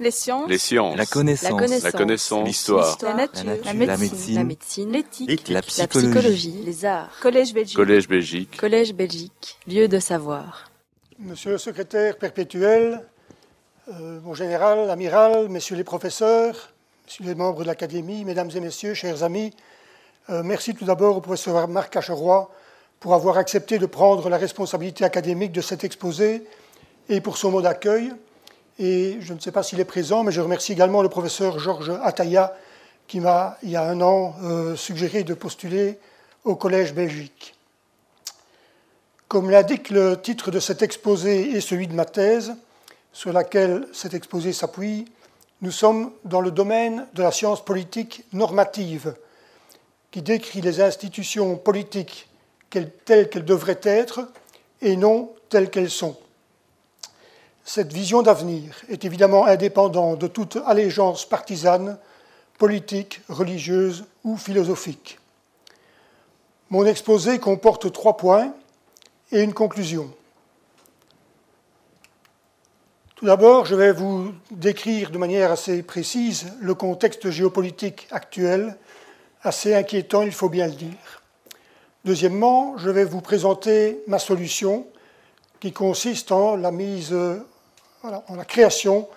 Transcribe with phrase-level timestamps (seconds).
[0.00, 0.48] Les sciences.
[0.48, 0.96] Les sciences.
[0.96, 1.82] La connaissance.
[1.82, 2.40] La connaissance.
[2.40, 2.44] La.
[2.46, 2.98] L'histoire.
[3.02, 3.44] La nature.
[3.44, 3.66] La nature.
[3.66, 4.90] La La médecine.
[4.90, 4.98] La.
[4.98, 5.48] L'éthique.
[5.48, 6.08] La La psychologie.
[6.08, 6.62] psychologie.
[6.64, 7.10] Les arts.
[7.20, 7.76] Collège Belgique.
[7.76, 8.56] Collège Belgique.
[8.56, 9.58] Collège Belgique.
[9.68, 10.70] Lieu de savoir.
[11.18, 13.06] Monsieur le secrétaire perpétuel,
[13.88, 16.72] euh, mon général, amiral, messieurs les professeurs,
[17.04, 19.52] messieurs les membres de l'Académie, mesdames et messieurs, chers amis,
[20.30, 22.50] euh, merci tout d'abord au professeur Marc Cacheroy
[23.00, 26.44] pour avoir accepté de prendre la responsabilité académique de cet exposé
[27.10, 28.12] et pour son mot d'accueil.
[28.82, 31.92] Et je ne sais pas s'il est présent, mais je remercie également le professeur Georges
[32.02, 32.56] Ataya
[33.06, 35.98] qui m'a, il y a un an, euh, suggéré de postuler
[36.44, 37.54] au Collège Belgique.
[39.28, 42.54] Comme l'indique le titre de cet exposé et celui de ma thèse,
[43.12, 45.04] sur laquelle cet exposé s'appuie,
[45.60, 49.14] nous sommes dans le domaine de la science politique normative,
[50.10, 52.30] qui décrit les institutions politiques
[52.70, 54.26] telles qu'elles devraient être
[54.80, 56.16] et non telles qu'elles sont.
[57.72, 61.98] Cette vision d'avenir est évidemment indépendante de toute allégeance partisane,
[62.58, 65.20] politique, religieuse ou philosophique.
[66.70, 68.52] Mon exposé comporte trois points
[69.30, 70.12] et une conclusion.
[73.14, 78.76] Tout d'abord, je vais vous décrire de manière assez précise le contexte géopolitique actuel,
[79.42, 81.22] assez inquiétant, il faut bien le dire.
[82.04, 84.88] Deuxièmement, je vais vous présenter ma solution,
[85.60, 87.14] qui consiste en la mise,
[88.02, 89.08] en la création,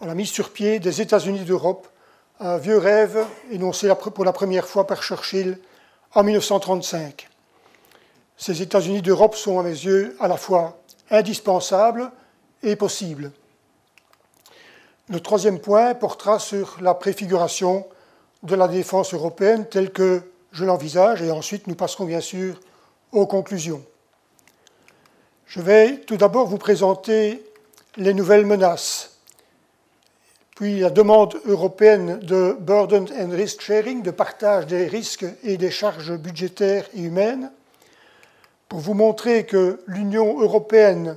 [0.00, 1.88] en la mise sur pied des États-Unis d'Europe,
[2.40, 5.58] un vieux rêve énoncé pour la première fois par Churchill
[6.14, 7.28] en 1935.
[8.38, 10.78] Ces États-Unis d'Europe sont, à mes yeux, à la fois
[11.10, 12.10] indispensables
[12.62, 13.32] et possibles.
[15.10, 17.86] Le troisième point portera sur la préfiguration
[18.42, 22.58] de la défense européenne telle que je l'envisage, et ensuite nous passerons bien sûr
[23.12, 23.84] aux conclusions.
[25.46, 27.44] Je vais tout d'abord vous présenter
[27.96, 29.18] les nouvelles menaces,
[30.56, 35.70] puis la demande européenne de burden and risk sharing, de partage des risques et des
[35.70, 37.50] charges budgétaires et humaines,
[38.68, 41.16] pour vous montrer que l'Union européenne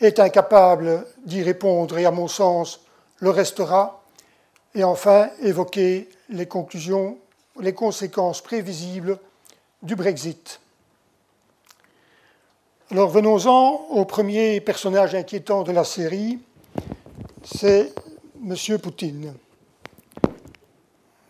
[0.00, 2.80] est incapable d'y répondre et, à mon sens,
[3.18, 4.02] le restera,
[4.74, 7.18] et enfin évoquer les conclusions,
[7.60, 9.18] les conséquences prévisibles
[9.82, 10.61] du Brexit.
[12.92, 16.38] Alors venons-en au premier personnage inquiétant de la série,
[17.42, 17.90] c'est
[18.46, 18.78] M.
[18.78, 19.32] Poutine.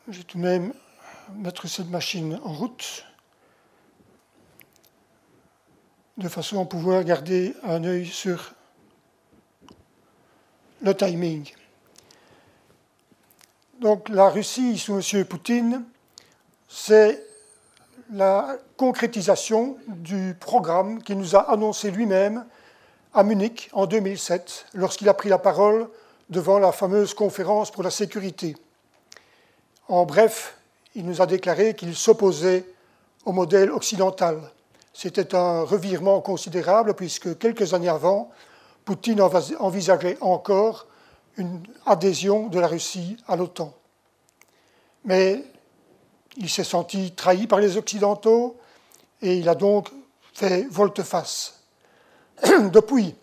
[0.08, 0.74] Je vais tout de même
[1.36, 3.04] mettre cette machine en route
[6.16, 8.54] de façon à pouvoir garder un œil sur
[10.80, 11.48] le timing.
[13.78, 15.24] Donc la Russie sous M.
[15.26, 15.84] Poutine,
[16.66, 17.24] c'est
[18.12, 22.44] la concrétisation du programme qu'il nous a annoncé lui-même
[23.14, 25.88] à Munich en 2007, lorsqu'il a pris la parole
[26.28, 28.54] devant la fameuse conférence pour la sécurité.
[29.88, 30.56] En bref,
[30.94, 32.66] il nous a déclaré qu'il s'opposait
[33.24, 34.38] au modèle occidental.
[34.92, 38.30] C'était un revirement considérable puisque quelques années avant,
[38.84, 40.86] Poutine envisageait encore
[41.36, 43.72] une adhésion de la Russie à l'OTAN.
[45.04, 45.42] Mais
[46.36, 48.56] il s'est senti trahi par les Occidentaux
[49.20, 49.88] et il a donc
[50.32, 51.60] fait volte-face.
[52.72, 53.14] Depuis,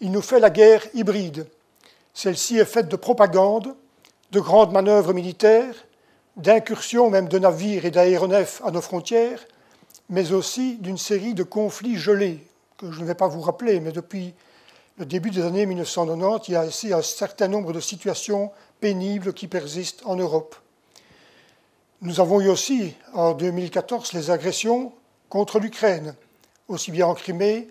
[0.00, 1.46] il nous fait la guerre hybride.
[2.14, 3.74] Celle-ci est faite de propagande,
[4.32, 5.74] de grandes manœuvres militaires,
[6.36, 9.44] d'incursions même de navires et d'aéronefs à nos frontières,
[10.08, 12.44] mais aussi d'une série de conflits gelés,
[12.76, 14.34] que je ne vais pas vous rappeler, mais depuis
[14.98, 19.32] le début des années 1990, il y a ici un certain nombre de situations pénibles
[19.32, 20.56] qui persistent en Europe.
[22.00, 24.92] Nous avons eu aussi, en 2014, les agressions
[25.28, 26.14] contre l'Ukraine,
[26.68, 27.68] aussi bien en Crimée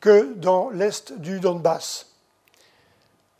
[0.00, 2.06] que dans l'est du Donbass.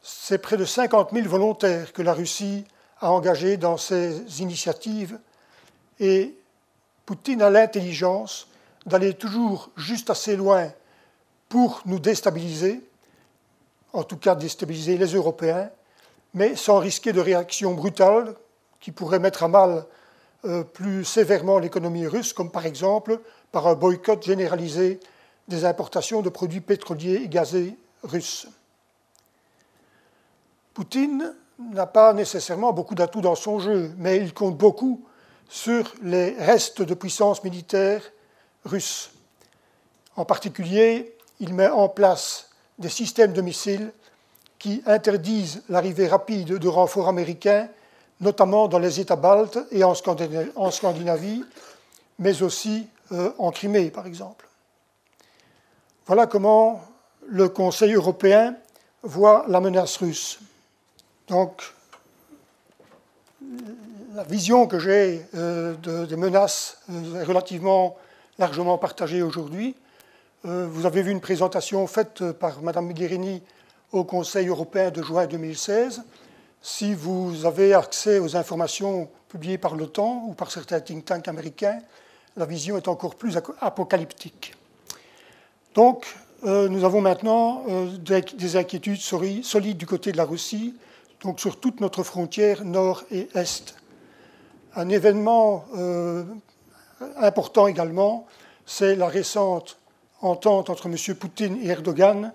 [0.03, 2.65] C'est près de 50 000 volontaires que la Russie
[3.03, 5.19] a engagés dans ces initiatives
[5.99, 6.35] et
[7.05, 8.49] Poutine a l'intelligence
[8.87, 10.73] d'aller toujours juste assez loin
[11.51, 12.81] pour nous déstabiliser,
[13.93, 15.69] en tout cas déstabiliser les Européens,
[16.33, 18.35] mais sans risquer de réactions brutales
[18.81, 19.85] qui pourraient mettre à mal
[20.73, 23.21] plus sévèrement l'économie russe, comme par exemple
[23.53, 25.01] par un boycott généralisé
[25.49, 28.47] des importations de produits pétroliers et gazés russes.
[30.73, 35.05] Poutine n'a pas nécessairement beaucoup d'atouts dans son jeu, mais il compte beaucoup
[35.49, 38.03] sur les restes de puissance militaire
[38.65, 39.11] russe.
[40.17, 43.93] En particulier, il met en place des systèmes de missiles
[44.59, 47.69] qui interdisent l'arrivée rapide de renforts américains,
[48.21, 51.45] notamment dans les États baltes et en Scandinavie,
[52.19, 54.47] mais aussi euh, en Crimée, par exemple.
[56.07, 56.83] Voilà comment
[57.27, 58.57] le Conseil européen
[59.03, 60.41] voit la menace russe.
[61.29, 61.63] Donc,
[64.15, 66.79] la vision que j'ai des menaces
[67.17, 67.97] est relativement
[68.39, 69.75] largement partagée aujourd'hui.
[70.45, 73.43] vous avez vu une présentation faite par Mme Mogherini
[73.93, 76.03] au Conseil européen de juin 2016.
[76.63, 81.79] Si vous avez accès aux informations publiées par l'OTAN ou par certains think tanks américains,
[82.37, 84.55] la vision est encore plus apocalyptique.
[85.75, 86.07] Donc,
[86.45, 90.75] euh, nous avons maintenant euh, des, inquiétudes solides du côté de la Russie,
[91.23, 93.77] donc sur toute notre frontière nord et est.
[94.75, 96.25] Un événement euh,
[97.17, 98.27] important également,
[98.67, 99.79] c'est la récente
[100.21, 101.15] entente entre M.
[101.17, 102.33] Poutine et Erdogan,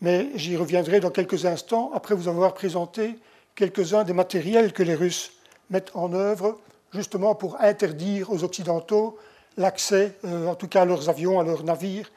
[0.00, 3.16] mais j'y reviendrai dans quelques instants après vous avoir présenté
[3.54, 5.32] quelques-uns des matériels que les Russes
[5.70, 6.58] mettent en œuvre
[6.92, 9.18] justement pour interdire aux Occidentaux
[9.56, 12.10] l'accès, euh, en tout cas à leurs avions, à leurs navires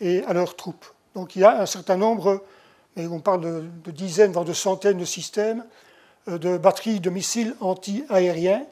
[0.00, 0.86] et à leurs troupes.
[1.14, 2.44] Donc il y a un certain nombre,
[2.96, 5.64] on parle de, dizaines, voire de centaines de systèmes
[6.28, 8.64] euh, de batteries de missiles anti-aériens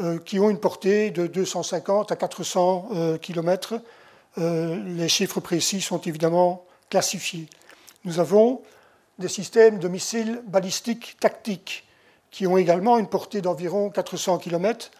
[0.00, 2.90] euh, qui ont une portée de 250 à 400
[3.20, 3.80] km.
[4.36, 7.48] les chiffres précis sont évidemment classifiés.
[8.04, 8.60] Nous avons
[9.18, 11.86] des systèmes de missiles balistiques tactiques
[12.30, 14.90] qui ont également une portée d'environ 400 km.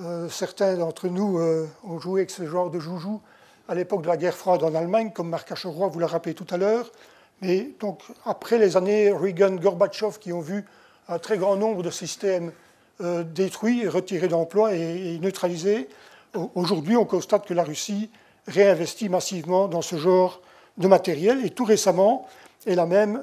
[0.00, 3.20] Euh, certains d'entre nous euh, ont joué avec ce genre de joujou
[3.68, 6.46] à l'époque de la guerre froide en Allemagne, comme Marc Acheroy vous l'a rappelé tout
[6.50, 6.90] à l'heure.
[7.42, 10.64] Mais donc, après les années Reagan-Gorbatchev qui ont vu
[11.08, 12.52] un très grand nombre de systèmes
[13.00, 15.88] euh, détruits, retirés d'emploi et, et neutralisés,
[16.54, 18.10] aujourd'hui on constate que la Russie
[18.46, 20.40] réinvestit massivement dans ce genre
[20.78, 21.44] de matériel.
[21.44, 22.26] Et tout récemment,
[22.66, 23.22] elle a même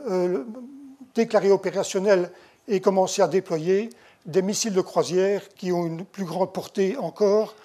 [1.14, 2.32] déclaré opérationnel
[2.68, 3.90] et commencé à déployer
[4.26, 7.56] des missiles de croisière qui ont une plus grande portée encore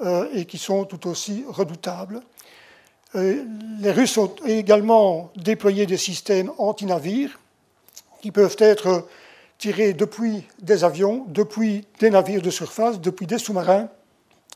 [0.00, 2.20] euh, et qui sont tout aussi redoutables.
[3.14, 3.44] Euh,
[3.80, 7.38] les Russes ont également déployé des systèmes anti-navires
[8.22, 9.06] qui peuvent être
[9.58, 13.88] tirés depuis des avions, depuis des navires de surface, depuis des sous-marins,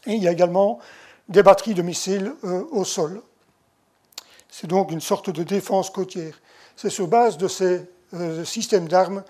[0.06, 0.78] et il y a également
[1.28, 3.22] des batteries de missiles euh, au sol.
[4.50, 6.34] C'est donc une sorte de défense côtière.
[6.76, 7.86] C'est sur base de ces
[8.44, 9.22] systèmes d'armes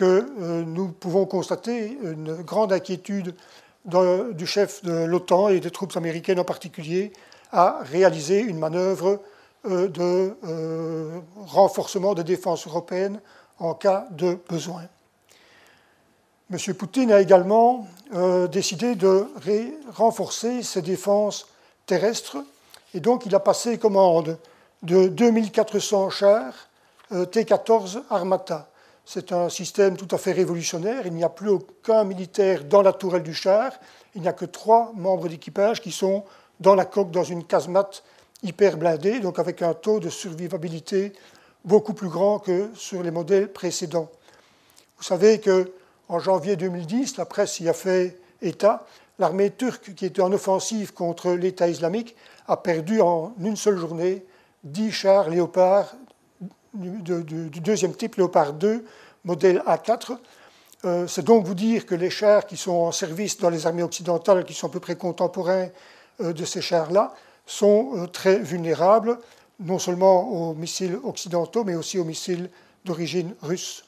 [0.00, 3.34] que euh, nous pouvons constater une grande inquiétude
[3.84, 7.12] du chef de l'OTAN et des troupes américaines en particulier
[7.52, 9.20] à réaliser une manœuvre
[9.66, 13.20] euh, de euh, renforcement de défense européenne
[13.58, 14.84] en cas de besoin.
[16.50, 16.74] M.
[16.74, 17.86] Poutine a également
[18.50, 19.28] décidé de
[19.94, 21.46] renforcer ses défenses
[21.86, 22.38] terrestres
[22.92, 24.36] et donc il a passé commande
[24.82, 26.69] de 2400 chars
[27.10, 28.70] T-14 Armata
[29.12, 31.04] c'est un système tout à fait révolutionnaire.
[31.04, 33.72] Il n'y a plus aucun militaire dans la tourelle du char.
[34.14, 36.22] Il n'y a que trois membres d'équipage qui sont
[36.60, 38.04] dans la coque dans une casemate
[38.44, 41.12] hyper blindée, donc avec un taux de survivabilité
[41.64, 44.08] beaucoup plus grand que sur les modèles précédents.
[44.96, 45.72] Vous savez que
[46.08, 48.86] en janvier 2010, la presse y a fait état,
[49.18, 52.14] l'armée turque qui était en offensive contre l'État islamique
[52.46, 54.24] a perdu en une seule journée
[54.62, 55.96] 10 chars léopards
[56.74, 58.84] du, deuxième type, Léopard 2,
[59.24, 60.16] modèle A4.
[60.84, 63.82] Euh, c'est donc vous dire que les chars qui sont en service dans les armées
[63.82, 65.68] occidentales, qui sont à peu près contemporains
[66.20, 67.14] euh, de ces chars-là,
[67.46, 69.18] sont euh, très vulnérables,
[69.58, 72.48] non seulement aux missiles occidentaux, mais aussi aux missiles
[72.84, 73.84] d'origine russe.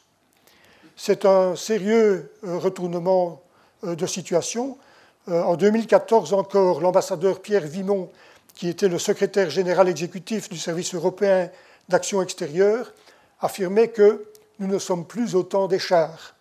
[0.96, 3.40] C'est un sérieux retournement
[3.82, 4.77] de situation.
[5.27, 8.10] En 2014 encore, l'ambassadeur Pierre Vimon,
[8.55, 11.51] qui était le secrétaire général exécutif du service européen
[11.89, 12.93] d'action extérieure
[13.41, 14.24] affirmait que
[14.58, 16.34] nous ne sommes plus autant des chars.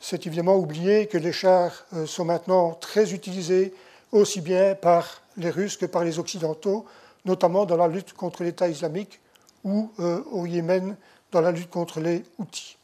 [0.00, 3.74] C'est évidemment oublier que les chars euh, sont maintenant très utilisés
[4.10, 6.86] aussi bien par les Russes que par les Occidentaux,
[7.24, 9.20] notamment dans la lutte contre l'État islamique
[9.64, 10.96] ou euh, au Yémen
[11.30, 12.76] dans la lutte contre les Houthis.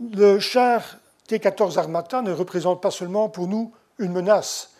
[0.00, 0.98] Le char
[1.28, 4.70] T-14 Armata ne représente pas seulement pour nous une menace,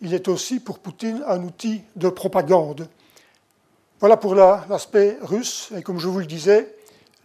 [0.00, 2.88] il est aussi pour Poutine un outil de propagande.
[3.98, 5.72] Voilà pour l'aspect russe.
[5.74, 6.74] Et comme je vous le disais,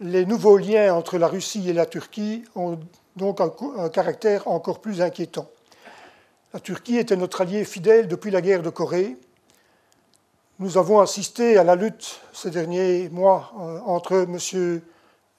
[0.00, 2.78] les nouveaux liens entre la Russie et la Turquie ont
[3.14, 5.46] donc un, caractère encore plus inquiétant.
[6.54, 9.18] La Turquie était notre allié fidèle depuis la guerre de Corée.
[10.60, 14.80] Nous avons assisté à la lutte ces derniers mois euh, entre M.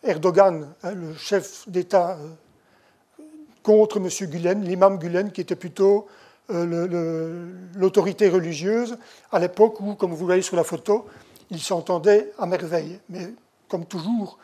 [0.04, 3.24] Erdogan, hein, le chef d'État, euh,
[3.64, 4.08] contre M.
[4.30, 6.08] Gulen, l'imam Gulen, qui était plutôt
[6.50, 8.98] l'autorité religieuse,
[9.32, 11.08] à l'époque où, comme vous voyez sur la photo,
[11.50, 13.00] ils s'entendaient à merveille.
[13.10, 13.34] Mais
[13.68, 14.38] comme toujours,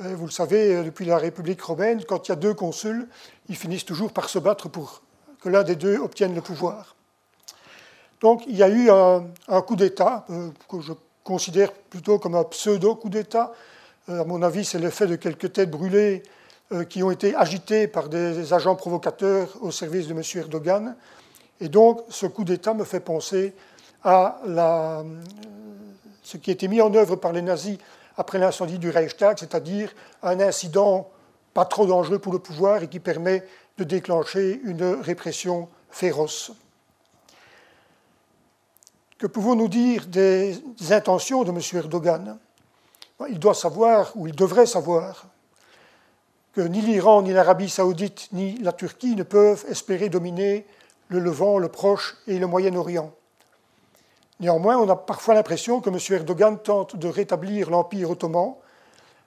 [0.00, 3.08] euh, vous le savez, euh, depuis la République romaine, quand il y a deux consuls,
[3.48, 5.02] ils finissent toujours par se battre pour
[5.40, 6.96] que l'un des deux obtienne le pouvoir.
[8.20, 10.26] Donc il y a eu un, coup d'État,
[10.68, 13.52] que je considère plutôt comme un pseudo-coup d'État.
[14.08, 16.22] à mon avis, c'est l'effet de quelques têtes brûlées
[16.72, 20.22] euh, qui ont été agités par des agents provocateurs au service de M.
[20.36, 20.96] Erdogan.
[21.60, 23.54] Et donc, ce coup d'État me fait penser
[24.02, 25.02] à euh,
[26.22, 27.78] ce qui a été mis en œuvre par les nazis
[28.16, 29.92] après l'incendie du Reichstag, c'est-à-dire
[30.22, 31.08] un incident
[31.52, 33.44] pas trop dangereux pour le pouvoir et qui permet
[33.78, 36.52] de déclencher une répression féroce.
[39.18, 41.60] Que pouvons-nous dire des intentions de M.
[41.72, 42.38] Erdogan?
[43.28, 45.26] Il doit savoir, ou il devrait savoir,
[46.52, 50.66] que ni l'Iran, ni l'Arabie saoudite, ni la Turquie ne peuvent espérer dominer
[51.08, 53.12] le Levant, le Proche et le Moyen-Orient.
[54.40, 55.98] Néanmoins, on a parfois l'impression que M.
[56.10, 58.54] Erdogan tente de rétablir l'Empire ottoman,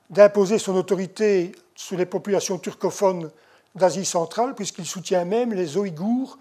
[0.10, 3.31] d'imposer son autorité sur les populations turcophones
[3.75, 6.38] d'Asie centrale, puisqu'il soutient même les Ouïghours,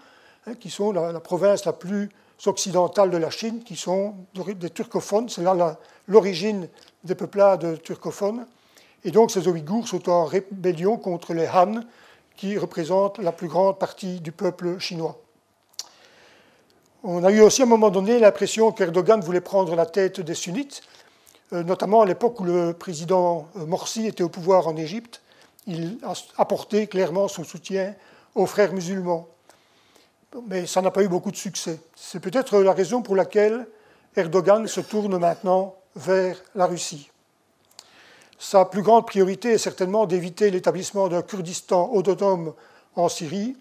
[0.47, 2.09] hein, qui sont la, province la plus
[2.45, 5.29] occidentale de la Chine, qui sont des turcophones.
[5.29, 5.77] C'est là
[6.07, 6.67] l'origine
[7.03, 8.45] des peuplades turcophones.
[9.03, 11.81] Et donc ces Ouïghours sont en rébellion contre les Han,
[12.35, 15.19] qui représentent la plus grande partie du peuple chinois.
[17.09, 20.33] On a eu aussi à un moment donné l'impression qu'Erdogan voulait prendre la tête des
[20.33, 20.81] sunnites,
[21.53, 25.21] euh, notamment à l'époque où le président euh, Morsi était au pouvoir en Égypte.
[25.67, 27.95] Il a apporté clairement son soutien
[28.35, 29.25] aux frères musulmans.
[30.49, 31.79] Mais ça n'a pas eu beaucoup de succès.
[31.95, 33.65] C'est peut-être la raison pour laquelle
[34.17, 37.09] Erdogan se tourne maintenant vers la Russie.
[38.37, 42.53] Sa plus grande priorité est certainement d'éviter l'établissement d'un Kurdistan autonome
[42.97, 43.55] en Syrie,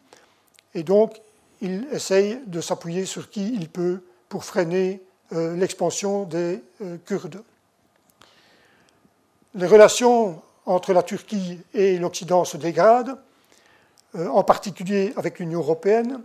[1.61, 7.43] il essaye de s'appuyer sur qui il peut pour freiner euh, l'expansion des euh, Kurdes.
[9.55, 13.19] Les relations entre la Turquie et l'Occident se dégradent,
[14.15, 16.21] euh, en particulier avec l'Union européenne.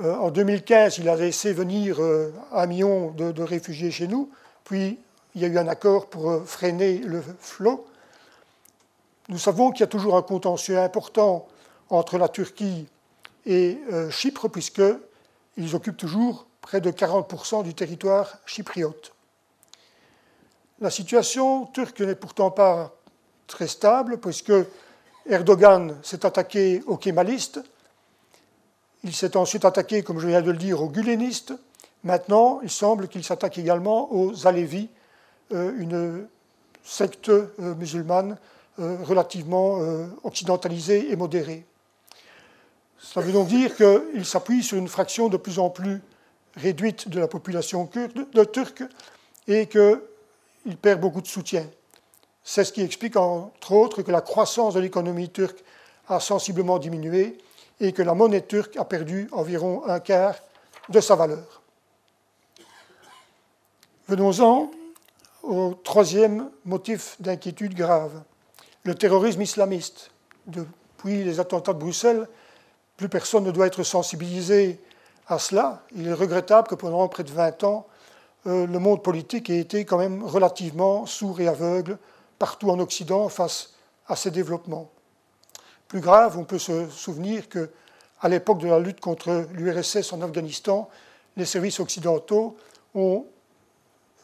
[0.00, 2.00] en 2015, il a laissé venir
[2.52, 4.30] un million de, de, réfugiés chez nous,
[4.64, 4.98] puis
[5.34, 7.86] il y a eu un accord pour freiner le flot.
[9.28, 11.46] Nous savons qu'il y a toujours un contentieux important
[11.88, 12.88] entre la Turquie
[13.46, 19.12] et euh, Chypre, puisqu'ils occupent toujours près de 40% du territoire chypriote.
[20.80, 22.94] La situation turque n'est pourtant pas
[23.46, 24.52] très stable, puisque
[25.26, 27.60] Erdogan s'est attaqué aux kémalistes,
[29.04, 31.52] il s'est ensuite attaqué, comme je viens de le dire, aux gulénistes.
[32.04, 34.88] Maintenant, il semble qu'il s'attaque également aux Alévis,
[35.52, 36.26] euh, une
[36.84, 38.36] secte euh, musulmane
[38.78, 39.80] relativement
[40.24, 41.66] occidentalisée et modérée.
[43.02, 46.00] Ça veut donc dire qu'il s'appuie sur une fraction de plus en plus
[46.56, 48.84] réduite de la population kurde, de turque
[49.48, 51.66] et qu'il perd beaucoup de soutien.
[52.44, 55.62] C'est ce qui explique entre autres que la croissance de l'économie turque
[56.08, 57.38] a sensiblement diminué
[57.80, 60.36] et que la monnaie turque a perdu environ un quart
[60.88, 61.62] de sa valeur.
[64.08, 64.70] Venons-en
[65.42, 68.22] au troisième motif d'inquiétude grave,
[68.84, 70.10] le terrorisme islamiste.
[70.46, 72.28] Depuis les attentats de Bruxelles,
[72.96, 74.80] plus personne ne doit être sensibilisé
[75.26, 75.82] à cela.
[75.94, 77.86] Il est regrettable que pendant près de 20 ans,
[78.46, 81.98] euh, le monde politique ait été quand même relativement sourd et aveugle
[82.38, 83.74] partout en Occident face
[84.06, 84.90] à ces développements.
[85.88, 87.70] Plus grave, on peut se souvenir que
[88.20, 90.88] à l'époque de la lutte contre l'URSS en Afghanistan,
[91.36, 92.56] les services occidentaux
[92.94, 93.26] ont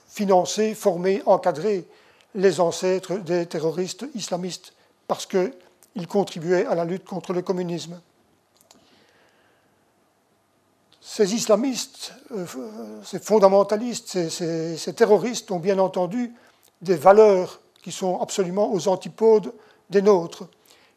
[0.09, 1.87] financé, formé, encadré
[2.35, 4.73] les ancêtres des terroristes islamistes
[5.07, 8.01] parce qu'ils contribuaient à la lutte contre le communisme.
[11.11, 12.45] Ces islamistes, euh,
[13.03, 16.35] ces fondamentalistes, ces, terroristes ont bien entendu
[16.83, 19.55] des valeurs qui sont absolument aux antipodes
[19.89, 20.47] des nôtres,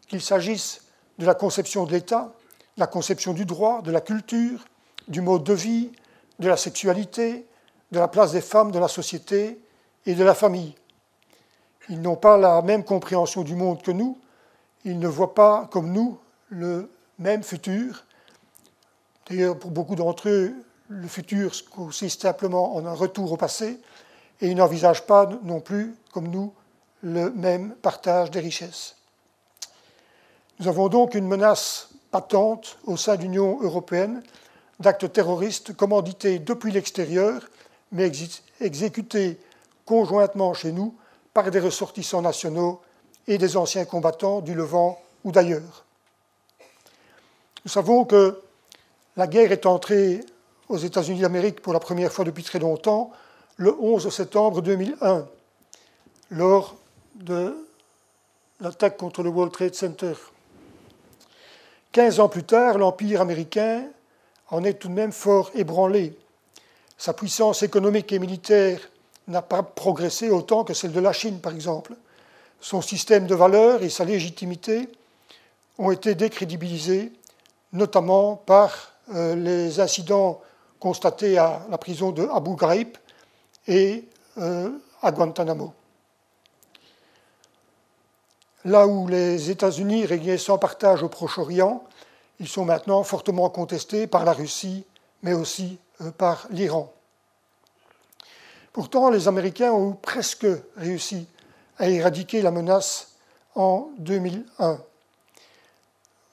[0.09, 0.81] qu'il s'agisse
[1.17, 2.33] de la conception de l'État,
[2.75, 4.65] de la conception du droit, de la culture,
[5.07, 5.93] du mode de vie,
[6.39, 7.47] de la sexualité,
[7.93, 9.61] de la place des femmes dans la société
[10.05, 10.75] et de la famille.
[11.87, 14.19] Ils n'ont pas la même compréhension du monde que nous,
[14.83, 18.03] ils ne voient pas comme nous le même futur,
[19.29, 20.53] D'ailleurs, pour beaucoup d'entre eux,
[20.89, 23.79] le futur consiste simplement en un retour au passé
[24.41, 26.53] et ils n'envisagent pas non plus, comme nous,
[27.01, 28.95] le même partage des richesses.
[30.59, 34.21] Nous avons donc une menace patente au sein de l'Union européenne
[34.79, 37.41] d'actes terroristes commandités depuis l'extérieur,
[37.91, 38.11] mais
[38.59, 39.39] exécutés
[39.85, 40.95] conjointement chez nous
[41.33, 42.81] par des ressortissants nationaux
[43.27, 45.85] et des anciens combattants du Levant ou d'ailleurs.
[47.63, 48.41] Nous savons que
[49.17, 50.21] la guerre est entrée
[50.69, 53.11] aux États-Unis d'Amérique pour la première fois depuis très longtemps
[53.57, 55.27] le 11 septembre 2001,
[56.31, 56.75] lors
[57.15, 57.55] de
[58.59, 60.13] l'attaque contre le World Trade Center.
[61.91, 63.83] Quinze ans plus tard, l'Empire américain
[64.49, 66.17] en est tout de même fort ébranlé.
[66.97, 68.79] Sa puissance économique et militaire
[69.27, 71.93] n'a pas progressé autant que celle de la Chine, par exemple.
[72.61, 74.87] Son système de valeurs et sa légitimité
[75.77, 77.11] ont été décrédibilisés,
[77.73, 80.41] notamment par les incidents
[80.81, 82.97] constatés à la prison de Abu Ghraib
[83.67, 84.03] et
[84.37, 84.69] euh,
[85.01, 85.73] à Guantanamo.
[88.65, 91.83] Là où les États-Unis régnaient sans partage au Proche-Orient,
[92.39, 94.83] ils sont maintenant fortement contestés par la Russie,
[95.21, 96.91] mais aussi euh, par l'Iran.
[98.73, 101.27] Pourtant, les Américains ont presque réussi
[101.77, 103.13] à éradiquer la menace
[103.53, 104.73] en 2001.
[104.73, 104.81] Vous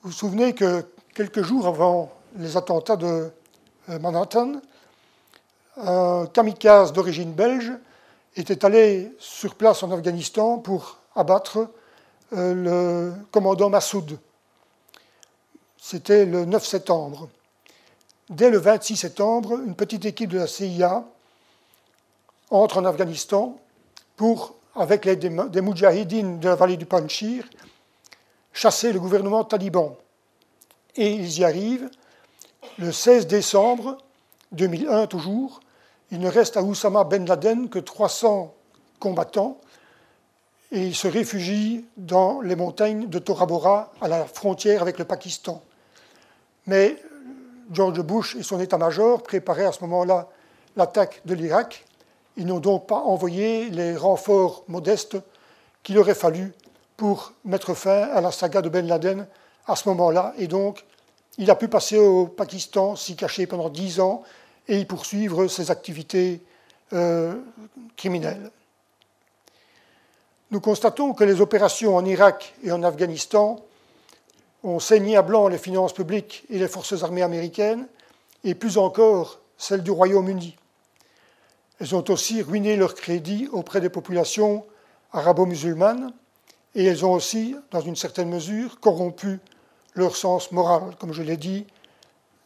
[0.05, 3.31] vous souvenez que quelques jours avant les attentats de
[3.89, 4.61] euh, Manhattan,
[5.77, 7.73] un kamikaze d'origine belge
[8.37, 11.69] était allé sur place en Afghanistan pour abattre
[12.33, 14.19] euh, le commandant Massoud.
[15.77, 17.29] C'était le 9 septembre.
[18.29, 21.05] Dès le 26 septembre, une petite équipe de la CIA
[22.51, 23.59] entre en Afghanistan
[24.17, 27.45] pour, avec l'aide des de la vallée du Panchir,
[28.53, 29.97] chasser le gouvernement taliban.
[30.97, 31.89] Et ils y arrivent.
[32.77, 33.99] Le 16 décembre
[34.53, 35.61] 2001, toujours,
[36.11, 38.55] il ne reste à Oussama Ben Laden que 300
[38.99, 39.59] combattants
[40.71, 45.05] et il se réfugie dans les montagnes de Tora Bora, à la frontière avec le
[45.05, 45.63] Pakistan.
[46.67, 47.03] Mais
[47.73, 50.29] George Bush et son état-major préparaient à ce moment-là
[50.77, 51.87] l'attaque de l'Irak
[52.39, 55.19] ils n'ont donc pas envoyé les renforts modestes
[55.83, 56.55] qu'il aurait fallu
[56.97, 59.27] pour mettre fin à la saga de Ben Laden
[59.67, 60.33] à ce moment-là.
[60.39, 60.85] Et donc,
[61.39, 64.23] il a pu passer au Pakistan, s'y cacher pendant dix ans
[64.67, 66.43] et y poursuivre ses activités
[66.93, 67.37] euh,
[67.97, 68.51] criminelles.
[70.51, 73.65] Nous constatons que les opérations en Irak et en Afghanistan
[74.65, 77.87] ont saigné à blanc les finances publiques et les forces armées américaines,
[78.45, 80.57] et plus encore celles du Royaume-Uni.
[81.81, 84.65] Elles ont aussi ruiné leur crédit auprès des populations
[85.13, 86.13] arabo-musulmanes
[86.75, 89.41] et elles ont aussi, dans une certaine mesure, corrompu
[89.99, 90.97] leur sens moral.
[90.99, 91.67] Comme je l'ai dit,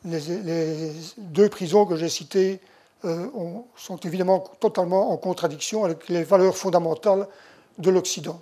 [0.04, 2.60] les, deux prisons que j'ai citées
[3.04, 3.28] euh,
[3.76, 7.28] sont évidemment totalement en contradiction avec les valeurs fondamentales
[7.78, 8.40] de l'Occident.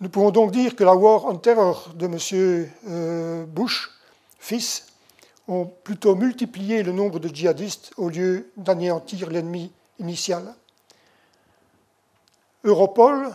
[0.00, 2.68] Nous pouvons donc dire que la War on Terror de M.
[2.88, 3.90] Euh, Bush,
[4.38, 4.86] fils,
[5.48, 10.54] ont plutôt multiplié le nombre de djihadistes au lieu d'anéantir l'ennemi initial.
[12.64, 13.28] Europol,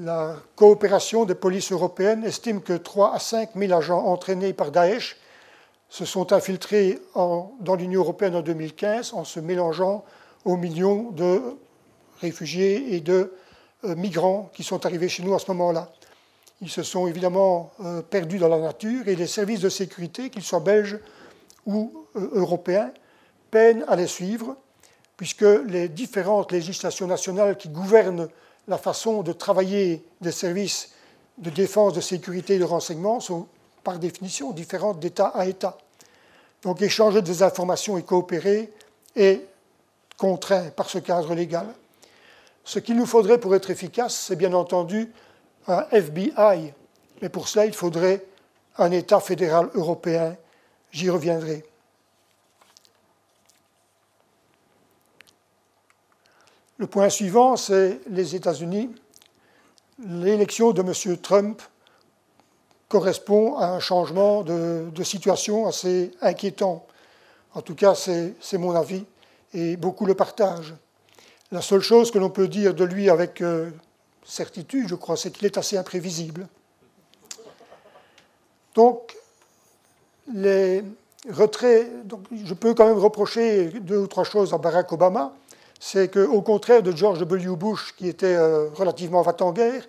[0.00, 5.16] la coopération des polices européennes, estime que 3 à 5 000 agents entraînés par Daesh
[5.88, 10.04] se sont infiltrés dans l'Union européenne en 2015 en se mélangeant
[10.44, 11.40] aux millions de
[12.20, 13.32] réfugiés et de
[13.84, 15.92] euh, migrants qui sont arrivés chez nous à ce moment-là.
[16.60, 20.42] Ils se sont évidemment euh, perdus dans la nature et les services de sécurité, qu'ils
[20.42, 20.98] soient belges
[21.66, 22.92] ou euh, européens
[23.50, 24.56] peinent à les suivre,
[25.16, 28.28] puisque les différentes législations nationales qui gouvernent
[28.68, 30.90] la façon de travailler des services
[31.38, 33.46] de défense, de sécurité et de renseignement sont
[33.82, 35.78] par définition différentes d'État à État.
[36.62, 38.72] Donc échanger des informations et coopérer
[39.16, 39.40] est
[40.16, 41.66] contraint par ce cadre légal.
[42.64, 45.12] Ce qu'il nous faudrait pour être efficace, c'est bien entendu
[45.66, 46.72] un FBI,
[47.20, 48.24] mais pour cela, il faudrait
[48.78, 50.36] un État fédéral européen
[50.92, 51.64] J'y reviendrai.
[56.82, 58.90] Le point suivant, c'est les États-Unis.
[60.04, 61.16] L'élection de M.
[61.18, 61.62] Trump
[62.88, 66.84] correspond à un changement de, situation assez inquiétant.
[67.54, 69.04] En tout cas, c'est mon avis
[69.54, 70.74] et beaucoup le partagent.
[71.52, 73.70] La seule chose que l'on peut dire de lui avec euh,
[74.24, 76.48] certitude, je crois, c'est qu'il est assez imprévisible.
[78.74, 79.16] Donc,
[80.34, 80.82] les
[81.30, 81.88] retraits,
[82.44, 85.32] je peux quand même reprocher deux ou trois choses à Barack Obama.
[85.84, 87.56] C'est qu'au contraire de George W.
[87.56, 89.82] Bush, qui était euh, relativement va en guerre,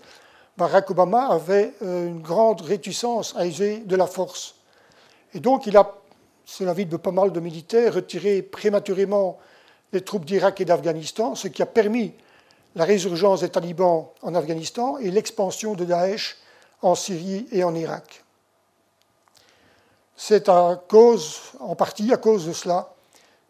[0.58, 4.56] Barack Obama avait euh, une grande réticence à user de la force.
[5.36, 5.94] Et donc il a,
[6.48, 9.38] c'est l'avis de pas mal de militaires, retiré prématurément
[9.92, 12.16] les troupes d'Irak et d'Afghanistan, ce qui a permis
[12.74, 16.38] la résurgence des talibans en Afghanistan et l'expansion de Daesh
[16.82, 18.24] en Syrie et en Irak.
[20.18, 22.94] C'est à cause, en partie à cause de cela,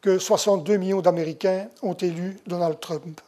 [0.04, 3.22] que 62 millions d'Américains ont élu Donald Trump.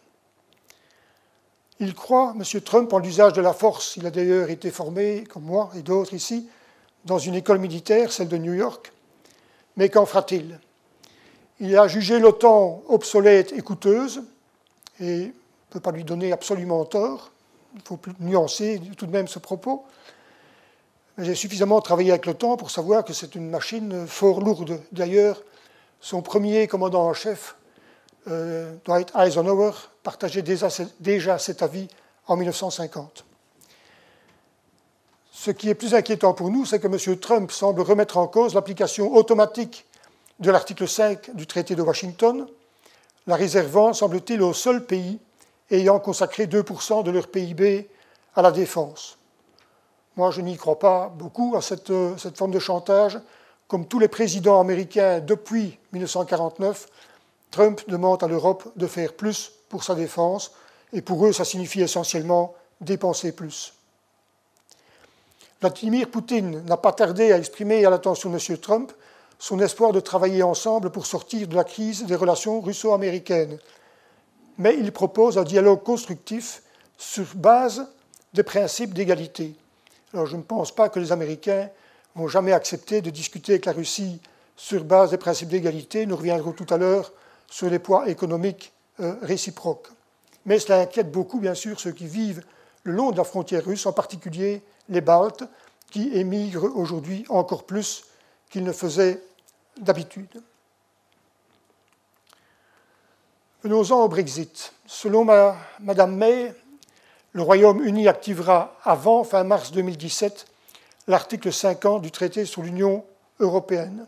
[1.80, 2.62] Il croit, M.
[2.62, 3.96] Trump, en l'usage de la force.
[3.96, 6.50] Il a d'ailleurs été formé, comme moi et d'autres ici,
[7.06, 8.92] dans une école militaire, celle de New York.
[9.78, 10.60] Mais qu'en fera-t-il?
[11.62, 14.24] Il a jugé l'OTAN obsolète et coûteuse,
[15.00, 15.32] et ne
[15.70, 17.32] peut pas lui donner absolument tort.
[17.76, 19.86] Il faut nuancer tout de même ce propos.
[21.18, 24.82] J'ai suffisamment travaillé avec l'OTAN pour savoir que c'est une machine fort lourde.
[24.92, 25.42] D'ailleurs,
[26.02, 27.56] son premier commandant en chef,
[28.28, 29.72] euh, Dwight Eisenhower,
[30.04, 30.70] partageait déjà,
[31.40, 31.88] cet avis
[32.28, 33.26] en 1950.
[35.32, 37.20] Ce qui est plus inquiétant pour nous, c'est que M.
[37.20, 39.86] Trump semble remettre en cause l'application automatique
[40.40, 42.48] de l'article 5 du traité de Washington,
[43.28, 45.20] la réservant, semble-t-il, au seul pays
[45.72, 47.90] ayant consacré 2% de leur PIB
[48.36, 49.18] à la défense.
[50.16, 53.20] Moi, je n'y crois pas beaucoup à cette, cette, forme de chantage.
[53.68, 56.88] Comme tous les présidents américains depuis 1949,
[57.52, 60.52] Trump demande à l'Europe de faire plus pour sa défense,
[60.94, 63.74] et pour eux, ça signifie essentiellement dépenser plus.
[65.62, 68.58] Vladimir Poutine n'a pas tardé à exprimer à l'attention de M.
[68.60, 68.92] Trump
[69.40, 73.58] son espoir de travailler ensemble pour sortir de la crise des relations russo-américaines.
[74.58, 76.62] Mais il propose un dialogue constructif
[76.98, 77.88] sur base
[78.34, 79.56] des principes d'égalité.
[80.14, 81.70] Alors je ne pense pas que les Américains
[82.16, 84.22] vont jamais accepter de discuter avec la Russie
[84.56, 86.06] sur base des principes d'égalité.
[86.06, 87.12] Nous reviendrons tout à l'heure
[87.50, 89.90] sur les poids économiques euh, réciproques.
[90.46, 92.44] Mais cela inquiète beaucoup, bien sûr, ceux qui vivent
[92.84, 95.44] le long de la frontière russe, en particulier les Baltes,
[95.92, 98.06] qui émigrent aujourd'hui encore plus
[98.50, 99.22] qu'ils ne faisaient
[99.80, 100.42] d'habitude.
[103.64, 104.74] Venons-en au Brexit.
[104.86, 106.54] Selon Mme May,
[107.34, 110.46] le Royaume-Uni activera avant fin mars 2017
[111.08, 113.06] l'article 50 du traité sur l'Union
[113.40, 114.08] européenne.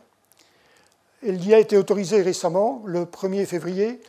[1.24, 4.02] Il y a été autorisé récemment, le 1er février,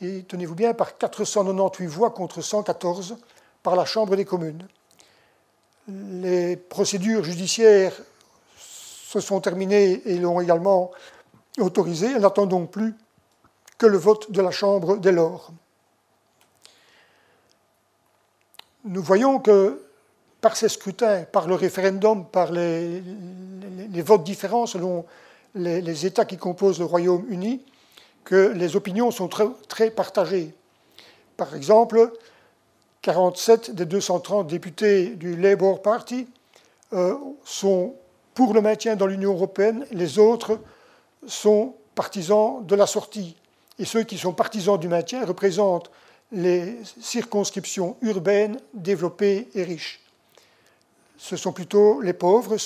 [0.00, 3.16] et tenez-vous bien, par 498 voix contre 114
[3.62, 4.66] par la Chambre des communes.
[5.88, 7.94] Les procédures judiciaires
[8.56, 10.90] se sont terminées et l'ont également
[11.58, 12.06] autorisé.
[12.06, 12.94] Elles n'attendent donc plus
[13.78, 15.50] que le vote de la Chambre dès lors.
[18.84, 19.83] Nous voyons que
[20.44, 23.02] par ces scrutins, par le référendum, par les,
[24.02, 25.06] votes différents selon
[25.54, 27.62] les, États qui composent le Royaume-Uni,
[28.24, 30.52] que les opinions sont très, très partagées.
[31.38, 32.12] Par exemple,
[33.00, 36.26] 47 des 230 députés du Labour Party
[36.92, 37.14] euh,
[37.46, 37.94] sont
[38.34, 40.60] pour le maintien dans l'Union européenne, les autres
[41.26, 43.34] sont partisans de la sortie.
[43.78, 45.90] Et ceux qui sont partisans du maintien représentent
[46.32, 50.03] les circonscriptions urbaines développées et riches.
[51.16, 52.56] Ce sont plutôt les pauvres,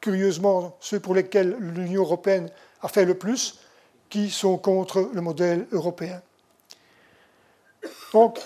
[0.00, 2.50] curieusement ceux pour lesquels l'Union européenne
[2.82, 3.58] a fait le plus,
[4.08, 6.20] qui sont contre le modèle européen.
[8.12, 8.38] Donc,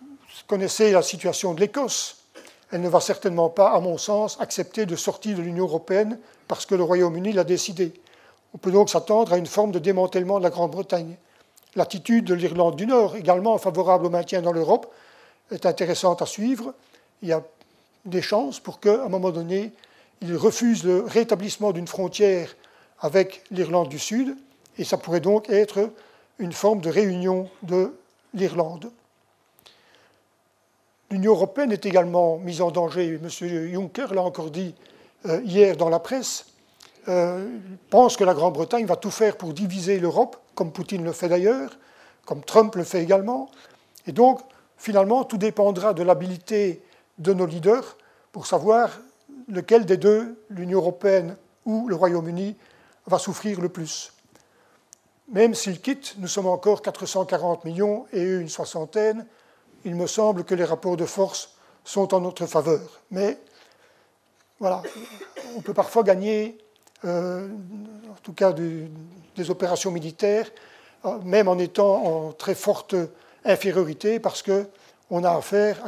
[0.00, 2.24] vous connaissez la situation de l'Écosse.
[2.72, 6.66] Elle ne va certainement pas, à mon sens, accepter de sortir de l'Union européenne parce
[6.66, 7.92] que le Royaume-Uni l'a décidé.
[8.54, 11.16] On peut donc s'attendre à une forme de démantèlement de la Grande-Bretagne.
[11.76, 14.92] L'attitude de l'Irlande du Nord, également favorable au maintien dans l'Europe,
[15.52, 16.74] est intéressante à suivre.
[17.22, 17.42] Il y a
[18.06, 19.72] des chances pour qu'à un moment donné,
[20.22, 22.56] il refuse le rétablissement d'une frontière
[23.00, 24.36] avec l'Irlande du Sud
[24.78, 25.90] et ça pourrait donc être
[26.38, 27.92] une forme de réunion de
[28.34, 28.90] l'Irlande.
[31.10, 33.20] L'Union européenne est également mise en danger.
[33.22, 33.28] M.
[33.28, 34.74] Juncker l'a encore dit
[35.26, 36.46] euh, hier dans la presse.
[37.08, 37.46] Euh,
[37.90, 41.70] pense que la Grande-Bretagne va tout faire pour diviser l'Europe, comme Poutine le fait d'ailleurs,
[42.24, 43.48] comme Trump le fait également.
[44.08, 44.40] Et donc,
[44.76, 46.82] finalement, tout dépendra de l'habilité
[47.18, 47.96] de nos leaders
[48.32, 48.90] pour savoir
[49.48, 52.56] lequel des deux, l'Union européenne ou le Royaume-Uni,
[53.06, 54.12] va souffrir le plus.
[55.28, 59.26] Même s'ils quittent, nous sommes encore 440 millions et eux une soixantaine.
[59.84, 63.00] Il me semble que les rapports de force sont en notre faveur.
[63.10, 63.38] Mais
[64.60, 64.82] voilà,
[65.56, 66.58] on peut parfois gagner,
[67.04, 67.48] euh,
[68.10, 70.50] en tout cas des opérations militaires,
[71.04, 72.94] euh, même en étant en très forte
[73.44, 74.42] infériorité, parce
[75.08, 75.78] qu'on a affaire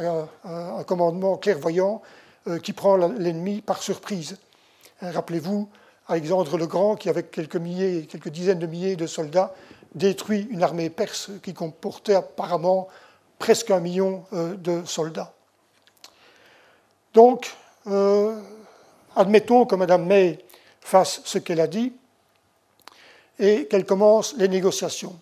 [0.43, 2.01] à, un commandement clairvoyant
[2.47, 4.37] euh, qui prend l'ennemi par surprise.
[5.01, 5.69] Rappelez-vous
[6.07, 9.53] Alexandre le Grand, qui avec quelques milliers, quelques dizaines de milliers de soldats,
[9.95, 12.87] détruit une armée perse qui comportait apparemment
[13.37, 15.33] presque un million euh, de soldats.
[17.13, 17.55] Donc,
[17.87, 18.39] euh,
[19.15, 20.39] admettons que Mme May
[20.81, 21.93] fasse ce qu'elle a dit
[23.39, 25.17] et qu'elle commence les négociations.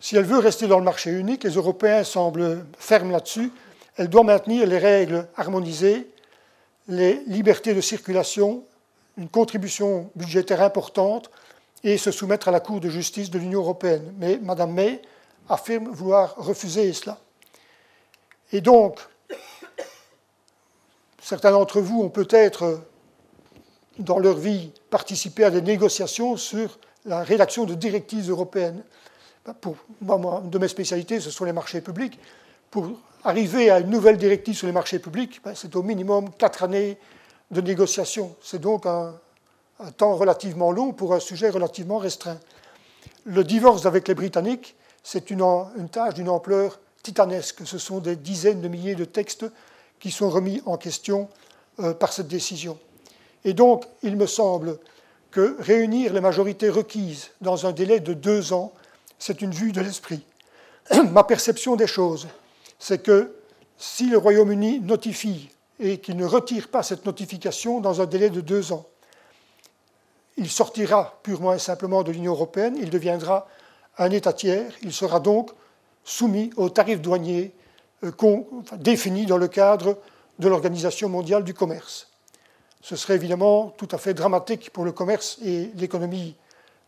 [0.00, 3.52] Si elle veut rester dans le marché unique, les Européens semblent fermes là-dessus,
[3.96, 6.08] elle doit maintenir les règles harmonisées,
[6.88, 8.64] les libertés de circulation
[9.20, 11.30] une contribution budgétaire importante
[11.84, 14.14] et se soumettre à la Cour de justice de l'Union européenne.
[14.18, 15.02] Mais Mme May
[15.48, 17.18] affirme vouloir refuser cela.
[18.52, 18.98] Et donc,
[21.20, 22.80] certains d'entre vous ont peut-être,
[23.98, 28.82] dans leur vie, participé à des négociations sur la rédaction de directives européennes.
[29.60, 32.18] Pour moi, de mes spécialités, ce sont les marchés publics.
[32.70, 32.90] Pour
[33.24, 36.98] arriver à une nouvelle directive sur les marchés publics, ben, c'est au minimum quatre années
[37.50, 38.36] de négociation.
[38.42, 39.14] C'est donc un,
[39.96, 42.38] temps relativement long pour un sujet relativement restreint.
[43.24, 47.62] Le divorce avec les Britanniques, c'est une, une, tâche d'une ampleur titanesque.
[47.64, 49.46] Ce sont des dizaines de milliers de textes
[49.98, 51.28] qui sont remis en question
[51.80, 52.78] euh, par cette décision.
[53.44, 54.78] Et donc, il me semble
[55.30, 58.72] que réunir les majorités requises dans un délai de deux ans,
[59.20, 60.24] c'est une vue de l'esprit.
[61.12, 62.26] Ma perception des choses,
[62.80, 63.36] c'est que
[63.78, 68.40] si le Royaume-Uni notifie et qu'il ne retire pas cette notification dans un délai de
[68.40, 68.86] deux ans,
[70.36, 73.46] il sortira purement et simplement de l'Union européenne, il deviendra
[73.98, 75.50] un État tiers, il sera donc
[76.02, 77.52] soumis aux tarifs douaniers
[78.04, 78.10] euh,
[78.78, 79.98] définis dans le cadre
[80.38, 82.08] de l'Organisation mondiale du commerce.
[82.80, 86.36] Ce serait évidemment tout à fait dramatique pour le commerce et l'économie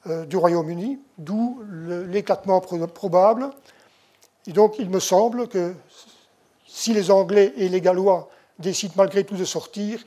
[0.06, 1.62] du Royaume-Uni, d'où
[2.08, 3.50] l'éclatement probable.
[4.46, 5.74] Et donc il me semble que
[6.66, 10.04] si les Anglais et les Gallois décident malgré tout de sortir,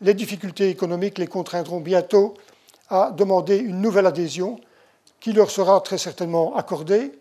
[0.00, 2.34] les difficultés économiques les contraindront bientôt
[2.88, 4.58] à demander une nouvelle adhésion
[5.20, 7.12] qui leur sera très certainement accordée,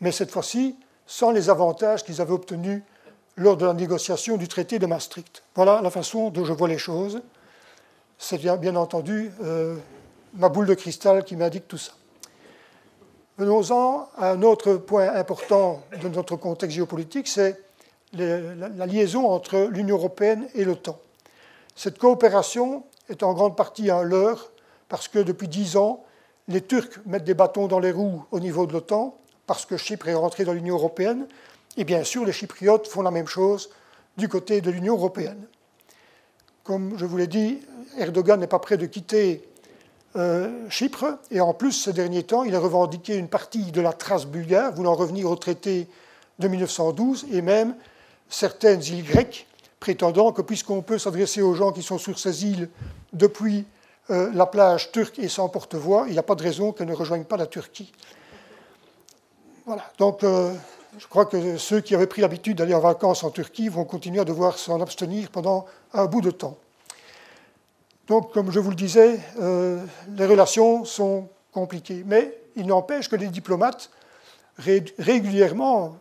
[0.00, 2.82] mais cette fois-ci sans les avantages qu'ils avaient obtenus
[3.36, 5.42] lors de la négociation du traité de Maastricht.
[5.54, 7.20] Voilà la façon dont je vois les choses.
[8.18, 9.76] C'est bien, entendu euh,
[10.34, 11.92] ma boule de cristal qui m'indique tout ça.
[13.38, 17.58] Venons-en à un autre point important de notre contexte géopolitique, c'est
[18.12, 20.98] la, liaison entre l'Union européenne et l'OTAN.
[21.74, 24.50] Cette coopération est en grande partie un leurre
[24.88, 26.04] parce que depuis dix ans,
[26.48, 29.16] les Turcs mettent des bâtons dans les roues au niveau de l'OTAN
[29.46, 31.26] parce que Chypre est rentré dans l'Union européenne,
[31.76, 33.70] et bien sûr les Chypriotes font la même chose
[34.16, 35.44] du côté de l'Union européenne.
[36.62, 37.60] Comme je vous l'ai dit,
[37.96, 39.48] Erdogan n'est pas prêt de quitter
[40.16, 43.92] euh, Chypre, et en plus, ces derniers temps, il a revendiqué une partie de la
[43.92, 45.86] trace bulgare, voulant revenir au traité
[46.38, 47.74] de 1912, et même
[48.28, 49.46] certaines îles grecques,
[49.78, 52.68] prétendant que puisqu'on peut s'adresser aux gens qui sont sur ces îles
[53.12, 53.66] depuis
[54.10, 56.94] euh, la plage turque et sans porte-voix, il n'y a pas de raison qu'elles ne
[56.94, 57.92] rejoignent pas la Turquie.
[59.66, 59.84] Voilà.
[59.98, 60.52] Donc, euh,
[60.98, 64.20] je crois que ceux qui avaient pris l'habitude d'aller en vacances en Turquie vont continuer
[64.20, 66.56] à devoir s'en abstenir pendant un bout de temps.
[68.10, 69.80] Donc, comme je vous le disais, euh,
[70.16, 72.02] les relations sont compliquées.
[72.04, 73.88] Mais il n'empêche que les diplomates
[74.58, 75.96] régulièrement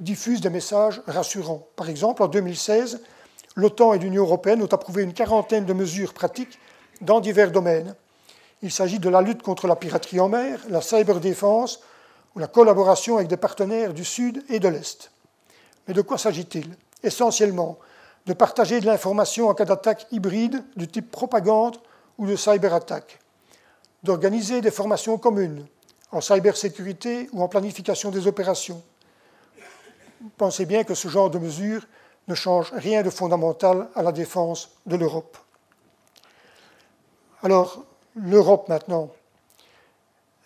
[0.00, 1.68] diffusent des messages rassurants.
[1.76, 3.02] Par exemple, en 2016,
[3.56, 6.58] l'OTAN et l'Union européenne ont approuvé une quarantaine de mesures pratiques
[7.02, 7.94] dans divers domaines.
[8.62, 11.80] Il s'agit de la lutte contre la piraterie en mer, la cyberdéfense
[12.34, 15.12] ou la collaboration avec des partenaires du Sud et de l'Est.
[15.86, 16.74] Mais de quoi s'agit-il?
[17.02, 17.78] Essentiellement
[18.26, 21.76] de partager de l'information en cas d'attaque hybride du type propagande
[22.18, 23.18] ou de cyberattaque,
[24.02, 25.66] d'organiser des formations communes
[26.12, 28.82] en cybersécurité ou en planification des opérations.
[30.36, 31.86] Pensez bien que ce genre de mesures
[32.28, 35.38] ne change rien de fondamental à la défense de l'Europe.
[37.42, 39.10] Alors, l'Europe maintenant,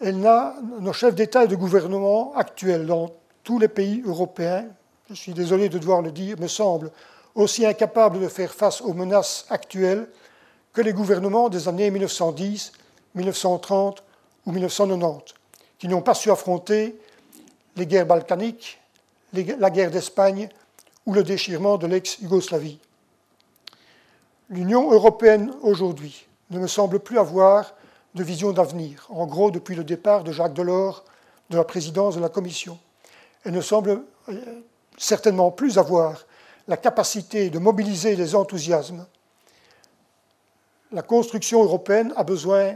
[0.00, 3.10] elle n'a, nos chefs d'État et de gouvernement actuels dans
[3.42, 4.66] tous les pays européens,
[5.10, 6.90] je suis désolé de devoir le dire, me semblent
[7.35, 10.09] aussi incapables de faire face aux menaces actuelles
[10.73, 12.73] que les gouvernements des années 1910,
[13.14, 14.03] 1930
[14.47, 15.35] ou 1990,
[15.79, 16.99] qui n'ont pas su affronter
[17.77, 18.81] les guerres balkaniques,
[19.33, 20.49] la guerre d'Espagne
[21.07, 22.79] ou le déchirement de l'ex-Yougoslavie.
[24.51, 27.75] L'Union européenne aujourd'hui ne me semble plus avoir
[28.14, 31.05] de vision d'avenir, en gros depuis le départ de Jacques Delors
[31.51, 32.79] de la présidence de la Commission.
[33.44, 34.62] Elle ne semble euh,
[34.97, 36.25] certainement plus avoir
[36.68, 39.07] la capacité de mobiliser les enthousiasmes.
[40.92, 42.74] La construction européenne a besoin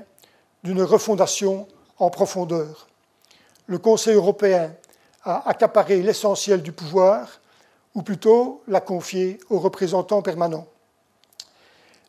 [0.63, 1.67] d'une refondation
[1.99, 2.89] en profondeur.
[3.67, 4.75] Le Conseil européen
[5.25, 7.41] a accaparé l'essentiel du pouvoir,
[7.95, 10.67] ou plutôt l'a confié aux représentants permanents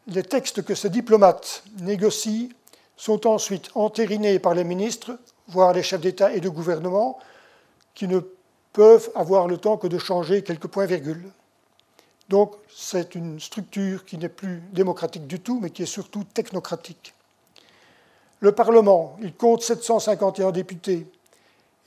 [0.09, 2.49] les textes que ces diplomates négocient
[2.97, 7.19] sont ensuite entérinés par les ministres, voire les chefs d'État et de gouvernement,
[7.93, 8.19] qui ne
[8.73, 11.31] peuvent avoir le temps que de changer quelques points-virgules.
[12.29, 17.13] Donc c'est une structure qui n'est plus démocratique du tout, mais qui est surtout technocratique.
[18.39, 21.07] Le Parlement, il compte 751 députés.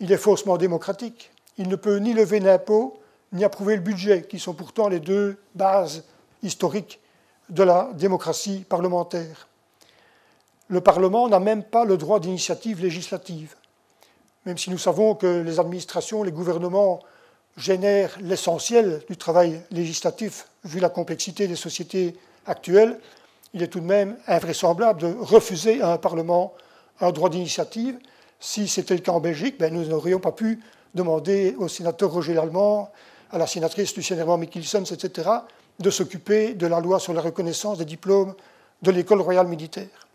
[0.00, 1.31] Il est faussement démocratique.
[1.59, 2.98] Il ne peut ni lever d'impôts,
[3.33, 6.05] ni approuver le budget, qui sont pourtant les deux bases
[6.42, 7.00] historiques
[7.48, 9.48] de la démocratie parlementaire.
[10.68, 13.55] Le Parlement n'a même pas le droit d'initiative législative,
[14.44, 17.00] même si nous savons que les administrations, les gouvernements
[17.56, 22.98] génèrent l'essentiel du travail législatif, vu la complexité des sociétés actuelles,
[23.54, 26.54] il est tout de même invraisemblable de refuser à un Parlement
[27.00, 27.98] un droit d'initiative.
[28.40, 30.60] Si c'était le cas en Belgique, ben, nous n'aurions pas pu
[30.94, 32.90] demander au sénateur Roger Lallemand,
[33.30, 35.28] à la sénatrice Lucienne Herman Mikkelsen, etc.,
[35.78, 38.34] de s'occuper de la loi sur la reconnaissance des diplômes
[38.82, 40.08] de l'école royale militaire.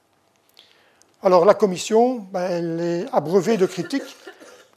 [1.23, 4.15] Alors la commission, ben, elle est abreuvée de critiques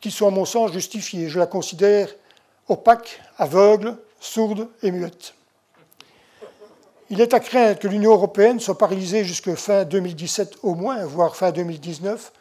[0.00, 1.28] qui sont à mon sens justifiées.
[1.28, 2.08] Je la considère
[2.70, 5.34] opaque, aveugle, sourde et muette.
[7.10, 11.34] Il est à craindre que l'Union européenne soit paralysée jusqu'à fin 2017 au moins, voire
[11.34, 12.32] fin 2019,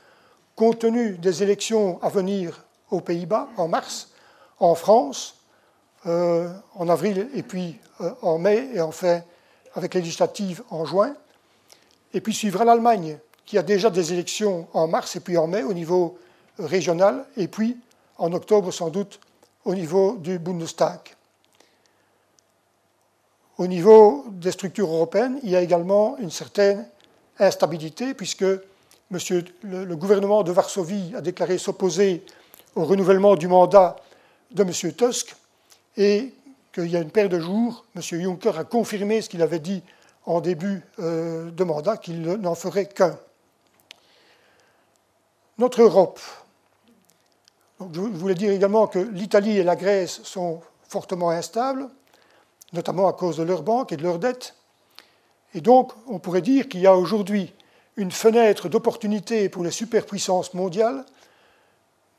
[0.56, 4.10] compte tenu des élections à venir aux Pays-Bas en mars,
[4.60, 5.36] en France
[6.06, 9.22] euh, en avril et puis euh, en mai et enfin
[9.74, 11.15] avec les législatives en juin.
[12.13, 15.63] Et puis suivra l'Allemagne qui a déjà des élections en mars et puis en mai
[15.63, 16.20] au niveau
[16.60, 17.78] régional et puis
[18.20, 19.20] en octobre sans doute
[19.65, 21.00] au niveau du Bundestag.
[23.58, 26.88] Au niveau des structures européennes, il y a également une certaine
[27.39, 28.45] instabilité puisque
[29.12, 32.24] le, gouvernement de Varsovie a déclaré s'opposer
[32.76, 33.95] au renouvellement du mandat
[34.52, 34.72] de M.
[34.93, 35.36] Tusk
[35.98, 36.34] et
[36.72, 38.02] qu'il y a une paire de jours, M.
[38.02, 39.84] Juncker a confirmé ce qu'il avait dit
[40.26, 43.17] en début euh, de mandat, qu'il n'en ferait qu'un.
[45.58, 46.19] Notre Europe.
[47.80, 51.89] Je voulais dire également que l'Italie et la Grèce sont fortement instables,
[52.74, 54.56] notamment à cause de leurs banques et de leurs dettes.
[55.54, 57.54] Et donc, on pourrait dire qu'il y a aujourd'hui
[57.96, 61.06] une fenêtre d'opportunité pour les superpuissances mondiales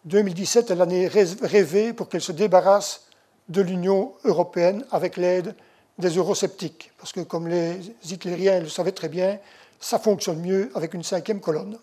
[0.06, 3.04] 2017 est l'année rêvée pour qu'elle se débarrasse
[3.48, 5.54] de l'Union européenne avec l'aide
[5.98, 6.90] des eurosceptiques.
[6.96, 9.38] Parce que, comme les hitlériens le savaient très bien,
[9.78, 11.78] ça fonctionne mieux avec une cinquième colonne.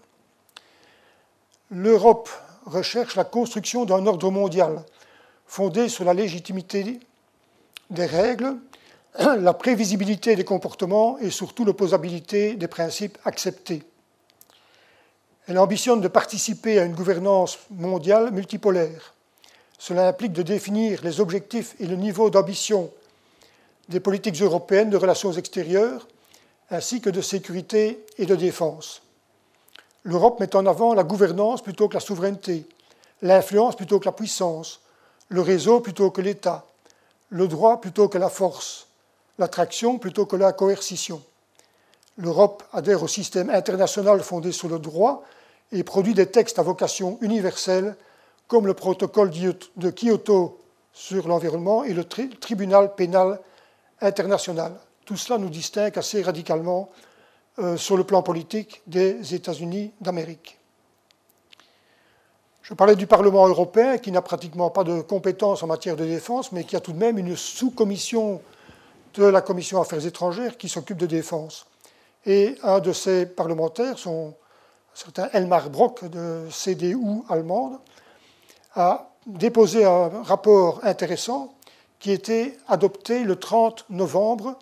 [1.70, 2.30] L'Europe
[2.68, 4.84] recherche la construction d'un ordre mondial
[5.46, 7.00] fondé sur la légitimité
[7.90, 8.56] des règles,
[9.20, 13.84] la prévisibilité des comportements et surtout l'opposabilité des principes acceptés.
[15.48, 19.14] Elle ambitionne de participer à une gouvernance mondiale multipolaire.
[19.80, 22.92] Cela implique de définir les objectifs et le niveau d'ambition
[23.88, 26.08] des politiques européennes de relations extérieures,
[26.70, 29.02] ainsi que de sécurité et de défense.
[30.08, 32.66] L'Europe met en avant la gouvernance plutôt que la souveraineté,
[33.22, 34.80] l'influence plutôt que la puissance,
[35.28, 36.66] le réseau plutôt que l'État,
[37.30, 38.88] le droit plutôt que la force,
[39.38, 41.22] l'attraction plutôt que la coercition.
[42.16, 45.26] L'Europe adhère au système international fondé sur le droit
[45.74, 47.98] et produit des textes à vocation universelle,
[48.48, 50.58] comme le protocole de Kyoto
[50.94, 53.42] sur l'environnement et le tribunal pénal
[54.00, 54.72] international.
[55.04, 56.90] Tout cela nous distingue assez radicalement
[57.60, 60.60] euh, sur le plan politique des États-Unis d'Amérique.
[62.62, 66.52] Je parlais du Parlement européen qui n'a pratiquement pas de compétences en matière de défense,
[66.52, 68.42] mais qui a tout de même une sous-commission
[69.14, 71.66] de la Commission Affaires étrangères qui s'occupe de défense.
[72.26, 74.34] Et un de ces parlementaires, son
[74.94, 77.80] certain Elmar Brock de CDU allemande,
[78.76, 81.56] a déposé un rapport intéressant
[82.00, 84.60] qui était adopté le 30 novembre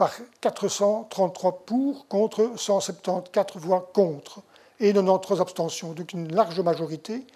[0.00, 4.40] par 433 pour contre 174 voix contre
[4.80, 7.26] et 93 abstentions, donc une large majorité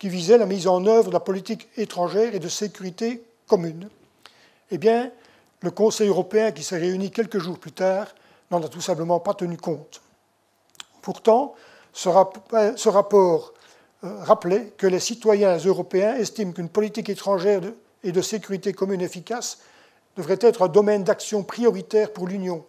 [0.00, 3.88] qui visait la mise en œuvre de la politique étrangère et de sécurité commune.
[4.72, 5.12] Eh bien,
[5.60, 8.08] le Conseil européen, qui s'est réuni quelques jours plus tard,
[8.50, 10.00] n'en a tout simplement pas tenu compte.
[11.02, 11.54] Pourtant,
[11.92, 13.54] ce, rapport
[14.02, 17.60] euh, rappelait que les citoyens européens estiment qu'une politique étrangère
[18.02, 19.58] et de sécurité commune efficace
[20.16, 22.64] devrait être un domaine d'action prioritaire pour l'Union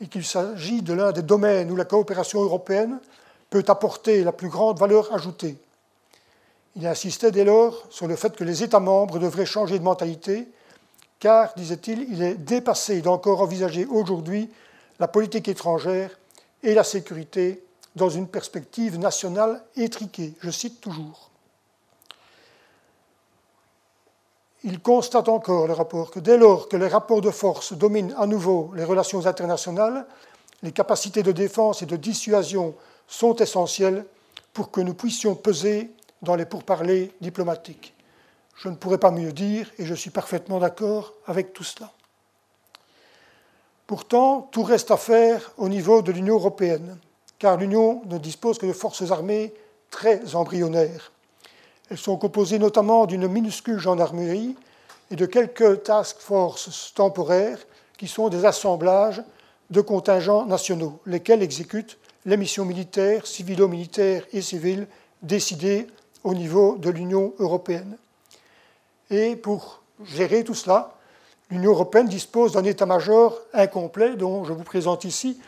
[0.00, 2.98] et qu'il s'agit de l'un des domaines où la coopération européenne
[3.50, 5.56] peut apporter la plus grande valeur ajoutée.
[6.74, 10.46] Il insistait dès lors sur le fait que les États membres devraient changer de mentalité,
[11.18, 14.50] car, disait-il, il est dépassé d'encore envisager aujourd'hui
[14.98, 16.18] la politique étrangère
[16.62, 17.62] et la sécurité
[17.94, 20.34] dans une perspective nationale étriquée.
[20.40, 21.25] Je cite toujours.
[24.68, 28.26] Il constate encore, le rapport, que dès lors que les rapports de force dominent à
[28.26, 30.04] nouveau les relations internationales,
[30.64, 32.74] les capacités de défense et de dissuasion
[33.06, 34.04] sont essentielles
[34.52, 37.94] pour que nous puissions peser dans les pourparlers diplomatiques.
[38.56, 41.92] Je ne pourrais pas mieux dire et je suis parfaitement d'accord avec tout cela.
[43.86, 46.98] Pourtant, tout reste à faire au niveau de l'Union européenne
[47.38, 49.54] car l'Union ne dispose que de forces armées
[49.90, 51.12] très embryonnaires.
[51.90, 54.56] Elles sont composées notamment d'une minuscule gendarmerie
[55.10, 57.58] et de quelques task forces temporaires
[57.96, 59.22] qui sont des assemblages
[59.70, 64.86] de contingents nationaux, lesquels exécutent les missions militaires, civilo-militaires et civiles
[65.22, 65.86] décidées
[66.24, 67.96] au niveau de l'Union européenne.
[69.10, 70.92] Et pour gérer tout cela,
[71.50, 75.40] l'Union européenne dispose d'un état-major incomplet dont je vous présente ici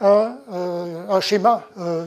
[0.00, 2.06] euh, un, schéma euh,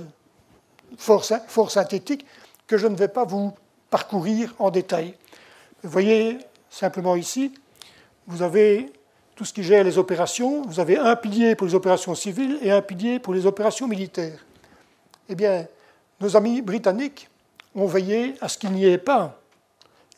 [0.98, 1.26] fort,
[1.70, 2.26] synthétique
[2.68, 3.54] que je ne vais pas vous
[3.96, 5.14] parcourir en détail.
[5.82, 6.40] Vous voyez
[6.70, 7.54] simplement ici,
[8.28, 8.92] vous avez
[9.38, 12.72] tout ce qui gère les opérations, vous avez un pilier pour les opérations civiles et
[12.72, 14.46] un pilier pour les opérations militaires.
[15.30, 15.66] Eh bien,
[16.20, 17.30] nos amis britanniques
[17.74, 19.40] ont veillé à ce qu'il n'y ait pas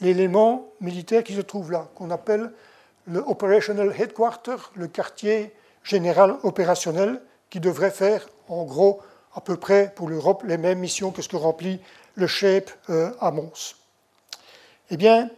[0.01, 2.51] l'élément militaire qui se trouve là, qu'on appelle
[3.05, 5.53] le Operational Headquarter, le quartier
[5.83, 7.21] général opérationnel
[7.51, 9.01] qui devrait faire, en gros,
[9.35, 11.79] à peu près pour l'Europe, les mêmes missions que ce que remplit
[12.17, 13.75] le SHAPE euh, à Mons.
[14.89, 15.29] Eh bien,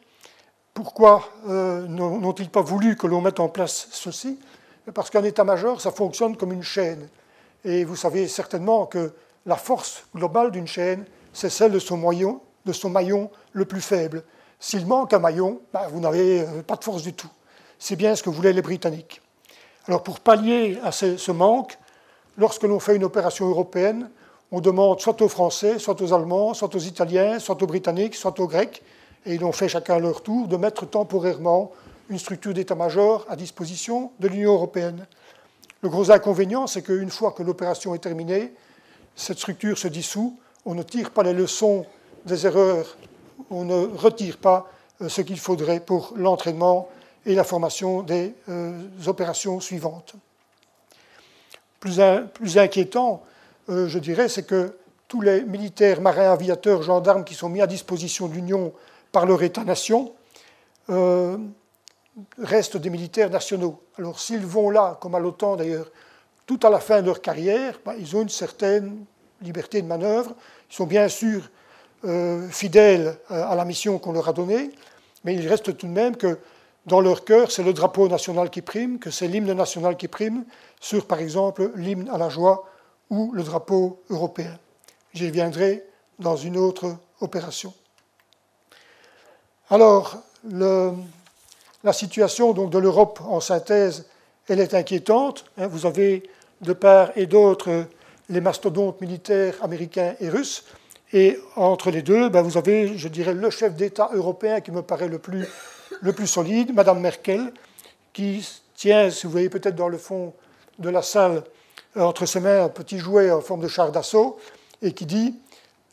[0.73, 4.39] pourquoi euh, n'ont-ils pas voulu que l'on mette en place ceci?
[4.93, 7.07] Parce qu'un état-major, ça fonctionne comme une chaîne.
[7.65, 9.13] Et vous savez certainement que
[9.45, 13.82] la force globale d'une chaîne, c'est celle de son, maillon, de son maillon le plus
[13.82, 14.23] faible.
[14.59, 17.30] S'il manque un maillon, ben, vous n'avez euh, pas de force du tout.
[17.77, 19.21] C'est bien ce que voulaient les Britanniques.
[19.88, 21.77] Alors pour pallier à ce, manque,
[22.38, 24.09] lorsque l'on fait une opération européenne,
[24.51, 28.39] on demande soit aux Français, soit aux Allemands, soit aux Italiens, soit aux Britanniques, soit
[28.39, 28.81] aux Grecs,
[29.25, 31.71] et ils ont fait chacun leur tour de mettre temporairement
[32.09, 35.05] une structure d'état-major à disposition de l'Union européenne.
[35.81, 38.51] Le gros inconvénient, c'est qu'une fois que l'opération est terminée,
[39.15, 41.85] cette structure se dissout, on ne tire pas les leçons
[42.25, 42.97] des erreurs,
[43.49, 44.69] on ne retire pas
[45.01, 46.89] euh, ce qu'il faudrait pour l'entraînement
[47.25, 50.15] et la formation des euh, opérations suivantes.
[51.79, 53.23] Plus, inquiétant,
[53.70, 54.76] euh, je dirais, c'est que
[55.07, 58.74] tous les militaires, marins, aviateurs, gendarmes qui sont mis à disposition de l'Union
[59.11, 60.13] par leur État-nation
[62.39, 63.82] restent des militaires nationaux.
[63.97, 65.91] Alors s'ils vont là, comme à l'OTAN d'ailleurs,
[66.45, 69.05] tout à la fin de leur carrière, ben, ils ont une certaine
[69.41, 70.34] liberté de manœuvre.
[70.72, 71.49] Ils sont bien sûr
[72.05, 74.72] euh, fidèles euh, à la mission qu'on leur a donnée,
[75.24, 76.39] mais il reste tout de même que
[76.86, 80.43] dans leur cœur, c'est le drapeau national qui prime, que c'est l'hymne national qui prime,
[80.80, 82.65] sur par exemple l'hymne à la joie
[83.10, 84.57] ou le drapeau européen.
[85.14, 85.84] J'y reviendrai
[86.20, 87.74] dans une autre opération.
[89.70, 94.05] Alors, la situation donc, de l'Europe en synthèse,
[94.47, 95.45] elle est inquiétante.
[95.57, 95.68] Hein.
[95.68, 96.30] Vous avez
[96.62, 97.86] de part et d'autre
[98.30, 100.66] les mastodontes militaires américains et russes.
[101.14, 104.82] Et entre les deux, ben, vous avez, je dirais, le chef d'État européen qui me
[104.82, 105.47] paraît le plus,
[106.01, 107.51] le plus solide, Madame Merkel,
[108.14, 110.34] qui tient, si vous voyez peut-être dans le fond
[110.78, 111.43] de la salle,
[111.95, 114.37] entre ses mains un petit jouet en forme de char d'assaut,
[114.81, 115.35] et qui dit,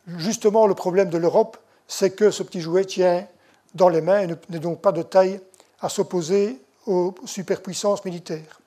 [0.07, 1.57] justement, le problème de l'Europe,
[1.89, 3.27] c'est que ce petit jouet tient
[3.75, 5.41] dans les mains et n'est donc pas de taille
[5.81, 8.61] à s'opposer aux superpuissances militaires.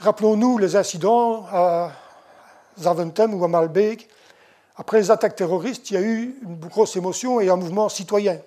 [0.00, 1.92] Rappelons-nous les incidents à
[2.78, 4.08] Zaventem ou à Malbec.
[4.76, 8.38] Après les attaques terroristes, il y a eu une grosse émotion et un mouvement citoyen.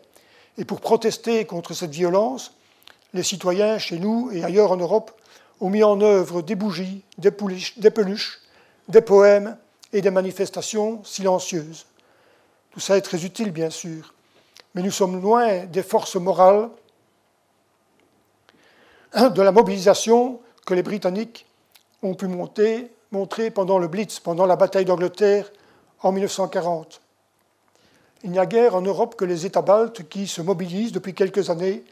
[0.58, 2.54] Et pour protester contre cette violence,
[3.14, 5.12] les citoyens, chez nous et ailleurs en Europe,
[5.62, 8.42] ont mis en œuvre des bougies, des, peluches,
[8.88, 9.58] des poèmes
[9.94, 11.86] et des manifestations silencieuses.
[12.72, 14.14] Tout ça est très utile, bien sûr,
[14.74, 16.70] mais nous sommes loin des forces morales,
[19.16, 21.46] de la mobilisation que les Britanniques
[22.02, 25.52] ont pu montrer pendant le Blitz, pendant la bataille d'Angleterre
[26.02, 27.02] en 1940.
[28.24, 31.50] Il n'y a guère en Europe que les États baltes qui se mobilisent depuis quelques
[31.50, 31.84] années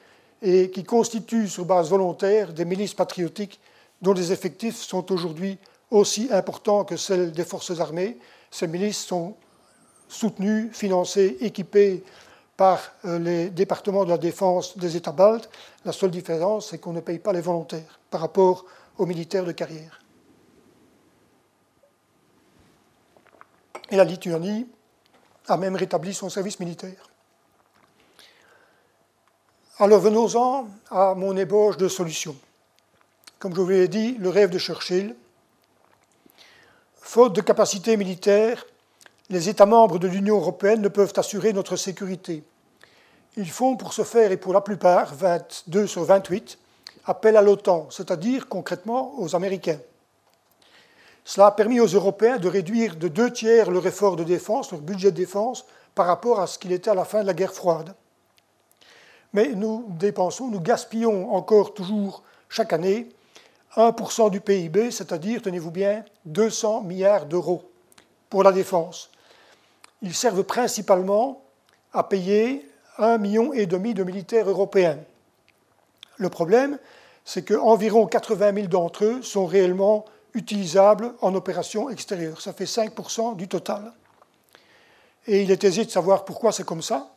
[0.42, 3.60] et qui constituent sur base volontaire des milices patriotiques
[4.02, 5.58] dont les effectifs sont aujourd'hui
[5.92, 8.18] aussi importants que celles des forces armées.
[8.52, 9.36] Ces milices sont
[10.08, 12.04] soutenues, financées, équipées
[12.56, 15.50] par euh, les départements de la défense des États baltes.
[15.86, 18.66] La seule différence, c'est qu'on ne paye pas les volontaires par rapport
[18.98, 20.02] aux militaires de carrière.
[23.92, 24.68] Et la Lituanie
[25.48, 27.09] a même rétabli son service militaire.
[29.82, 32.36] Alors venons-en à mon ébauche de solution.
[33.40, 35.16] Comme je vous l'ai dit, le rêve de Churchill.
[37.00, 38.66] Faute de capacité militaire,
[39.30, 42.44] les États membres de l'Union européenne ne peuvent assurer notre sécurité.
[43.38, 46.60] Ils font pour ce faire, et pour la plupart, 22 sur 28,
[47.06, 49.80] appel à l'OTAN, c'est-à-dire concrètement aux Américains.
[51.24, 54.82] Cela a permis aux Européens de réduire de deux tiers leur effort de défense, leur
[54.82, 55.64] budget de défense,
[55.96, 57.96] par rapport à ce qu'il était à la fin de la guerre froide.
[59.34, 63.10] Mais nous dépensons, nous gaspillons encore toujours chaque année
[63.76, 67.70] 1% du PIB, c'est-à-dire, tenez-vous bien, 200 milliards d'euros
[68.30, 69.12] pour la défense
[70.02, 71.44] ils servent principalement
[71.94, 75.00] à payer un million et demi de militaires européens.
[76.18, 76.78] Le problème,
[77.26, 82.42] c'est qu'environ 80 000 d'entre eux sont réellement utilisables en opération extérieure.
[82.42, 83.94] Ça fait 5% du total.
[85.28, 87.12] Et il est aisé de savoir pourquoi c'est comme ça.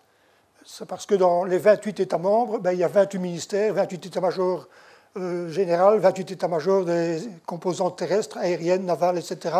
[0.65, 4.07] C'est parce que dans les 28 États membres, ben, il y a 28 ministères, 28
[4.07, 4.69] états-majors
[5.17, 9.57] euh, généraux, 28 états-majors des composantes terrestres, aériennes, navales, etc.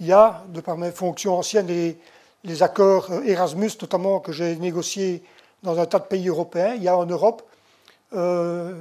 [0.00, 1.94] Il y a, de par mes fonctions anciennes
[2.42, 5.22] les accords euh, Erasmus, notamment, que j'ai négociés
[5.62, 6.74] dans un tas de pays européens.
[6.74, 7.42] Il y a en Europe
[8.14, 8.74] euh,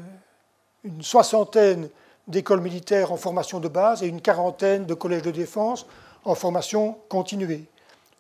[0.84, 1.88] une soixantaine
[2.28, 5.86] d'écoles militaires en formation de base et une quarantaine de collèges de défense
[6.26, 7.66] en formation continuée.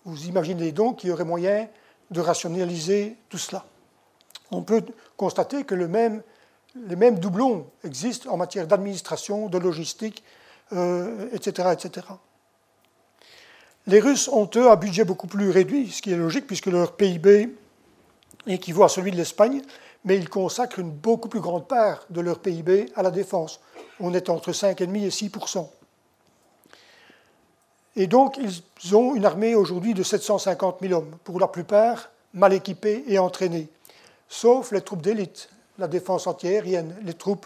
[0.06, 1.68] Vous imaginez donc qu'il y aurait moyen
[2.14, 3.66] de rationaliser tout cela.
[4.51, 4.84] On peut
[5.18, 10.24] constater que les mêmes doublons existent en matière d'administration, de logistique,
[10.72, 12.07] etc., etc.
[13.86, 16.95] Les Russes ont, eux, un budget beaucoup plus réduit, ce qui est logique, puisque leur
[16.95, 17.53] PIB
[18.47, 19.61] équivaut à celui de l'Espagne,
[20.05, 23.59] mais ils consacrent une beaucoup plus grande part de leur PIB à la défense.
[23.99, 25.32] On est entre 5,5 et 6
[27.96, 28.39] Et donc,
[28.82, 33.20] ils ont une armée aujourd'hui de 750 000 hommes, pour la plupart mal équipés et
[33.20, 33.70] entraînés,
[34.28, 37.46] sauf les troupes d'élite, la défense antiaérienne, les troupes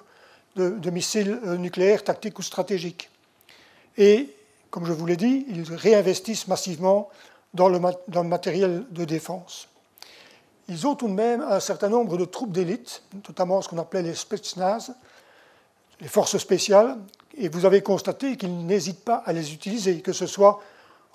[0.56, 3.12] de, missiles euh, nucléaires tactiques ou stratégiques.
[3.98, 4.34] Et,
[4.72, 7.10] comme je vous l'ai dit, ils réinvestissent massivement
[7.54, 9.68] dans le, dans le matériel de défense.
[10.68, 14.02] Ils ont tout de même un certain nombre de troupes d'élite, notamment ce qu'on appelait
[14.02, 14.94] les Spetsnaz,
[16.02, 16.98] les forces spéciales,
[17.38, 20.60] et vous avez constaté qu'ils n'hésitent pas à les utiliser, que ce soit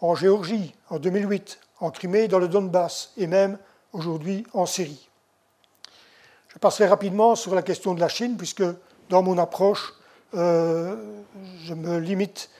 [0.01, 3.59] en Géorgie en 2008, en Crimée, dans le Donbass, et même
[3.93, 5.09] aujourd'hui en Syrie.
[6.49, 8.65] Je passerai rapidement sur la question de la Chine, puisque
[9.09, 9.95] dans mon approche,
[10.35, 10.97] euh,
[11.65, 12.51] je me limite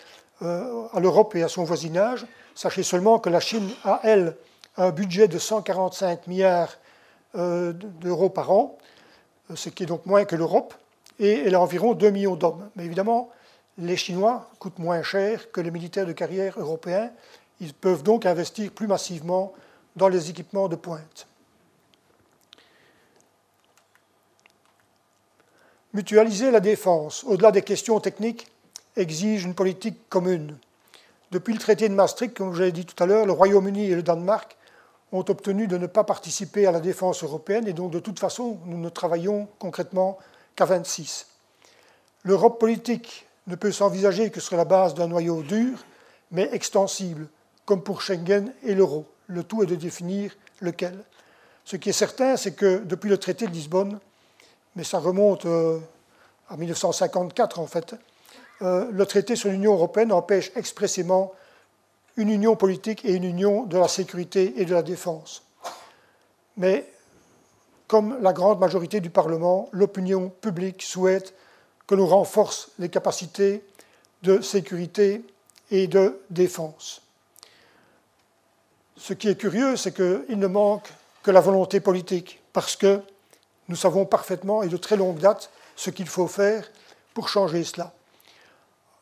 [0.43, 2.27] euh, à l'Europe et à son voisinage.
[2.55, 4.37] Sachez seulement que la Chine a, elle,
[4.77, 6.79] un budget de 145 milliards
[7.35, 8.79] euh, d'euros par an,
[9.55, 10.75] ce qui est donc moins que l'Europe,
[11.19, 12.71] et elle a environ 2 millions d'hommes.
[12.77, 13.31] Mais évidemment,
[13.79, 17.11] les Chinois coûtent moins cher que les militaires de carrière européens.
[17.61, 19.53] Ils peuvent donc investir plus massivement
[19.97, 21.27] dans les équipements de pointe.
[25.95, 28.47] Mutualiser la défense, au-delà des questions techniques,
[28.97, 30.57] exige une politique commune.
[31.31, 33.95] Depuis le traité de Maastricht, comme je l'ai dit tout à l'heure, le Royaume-Uni et
[33.95, 34.57] le Danemark
[35.13, 38.59] ont obtenu de ne pas participer à la défense européenne et donc de toute façon,
[38.65, 40.19] nous ne travaillons concrètement
[40.57, 41.27] qu'à 26.
[42.25, 45.85] L'Europe politique ne peut s'envisager que sur la base d'un noyau dur,
[46.31, 47.29] mais extensible,
[47.65, 49.07] comme pour Schengen et l'euro.
[49.27, 50.99] Le tout est de définir lequel.
[51.65, 53.99] Ce qui est certain, c'est que depuis le traité de Lisbonne,
[54.77, 55.79] mais ça remonte euh,
[56.49, 57.95] à 1954 en fait,
[58.63, 61.33] euh, le traité sur l'Union européenne empêche expressément
[62.17, 65.43] une union politique et une union de la sécurité et de la défense.
[66.57, 66.87] Mais
[67.89, 71.35] comme la grande majorité du Parlement, l'opinion publique souhaite
[71.93, 73.63] que l'on renforce les capacités
[74.23, 75.23] de sécurité
[75.71, 77.03] et de défense.
[78.97, 80.91] Ce qui est curieux, c'est qu'il ne manque
[81.23, 83.03] que la volonté politique, parce que
[83.69, 86.65] nous savons parfaitement et de très longue date ce qu'il faut faire
[87.13, 87.93] pour changer cela.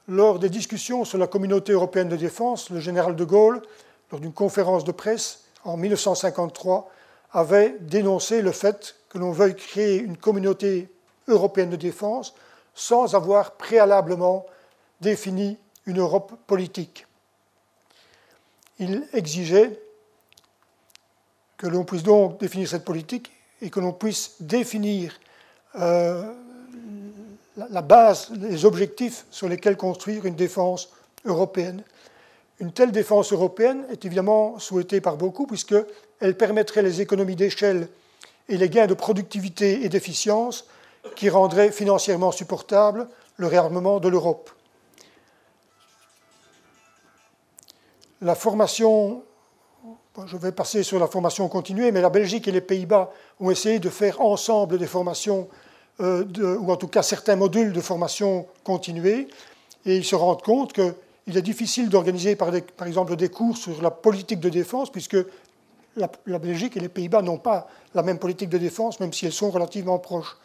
[0.09, 3.63] Lors des discussions sur la communauté européenne de défense, le général de Gaulle,
[4.11, 6.91] lors d'une conférence de presse en 1953,
[7.35, 10.89] avait dénoncé le fait que l'on veuille créer une communauté
[11.29, 12.35] européenne de défense
[12.75, 14.47] sans avoir préalablement
[15.01, 17.07] défini une Europe politique.
[18.79, 19.79] Il exigeait
[21.57, 25.21] que l'on puisse donc définir cette politique et que l'on puisse définir
[25.77, 26.33] euh,
[27.57, 30.91] la base, les objectifs sur lesquels construire une défense
[31.25, 31.83] européenne.
[32.61, 37.89] Une telle défense européenne est évidemment souhaitée par beaucoup puisqu'elle permettrait les économies d'échelle
[38.49, 40.67] et les gains de productivité et d'efficience
[41.17, 44.51] qui rendraient financièrement supportable le réarmement de l'Europe.
[48.21, 49.23] La formation,
[50.27, 53.79] je vais passer sur la formation continuée, mais la Belgique et les Pays-Bas ont essayé
[53.79, 55.49] de faire ensemble des formations
[56.01, 56.25] euh,
[56.59, 59.29] ou en tout cas certains modules de formation continuée,
[59.87, 62.55] et ils se rendent compte qu'il est difficile d'organiser par,
[62.87, 65.17] exemple des cours sur la politique de défense, puisque
[65.97, 69.33] la Belgique et les Pays-Bas n'ont pas la même politique de défense, même si elles
[69.33, 70.37] sont relativement proches.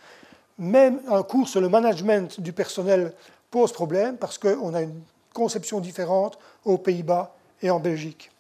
[0.58, 3.14] Même un cours sur le management du personnel
[3.52, 5.02] pose problème, parce qu'on a une
[5.34, 8.32] conception différente aux Pays-Bas et en Belgique.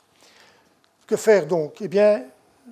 [1.07, 1.76] Que faire donc?
[1.82, 2.24] Eh bien,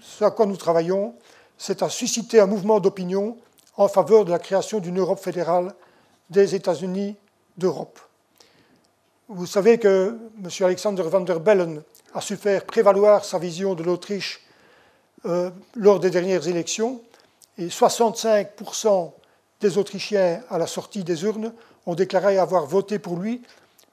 [0.01, 1.13] ce à quoi nous travaillons,
[1.57, 3.37] c'est à susciter un mouvement d'opinion
[3.77, 5.73] en faveur de la création d'une Europe fédérale
[6.29, 7.15] des États-Unis
[7.57, 7.99] d'Europe.
[9.29, 10.49] Vous savez que M.
[10.61, 11.81] Alexander van der Bellen
[12.13, 14.41] a su faire prévaloir sa vision de l'Autriche
[15.25, 17.01] euh, lors des dernières élections,
[17.57, 19.11] et 65%
[19.63, 21.53] des Autrichiens, à la sortie des urnes,
[21.85, 23.41] ont déclaré avoir voté pour lui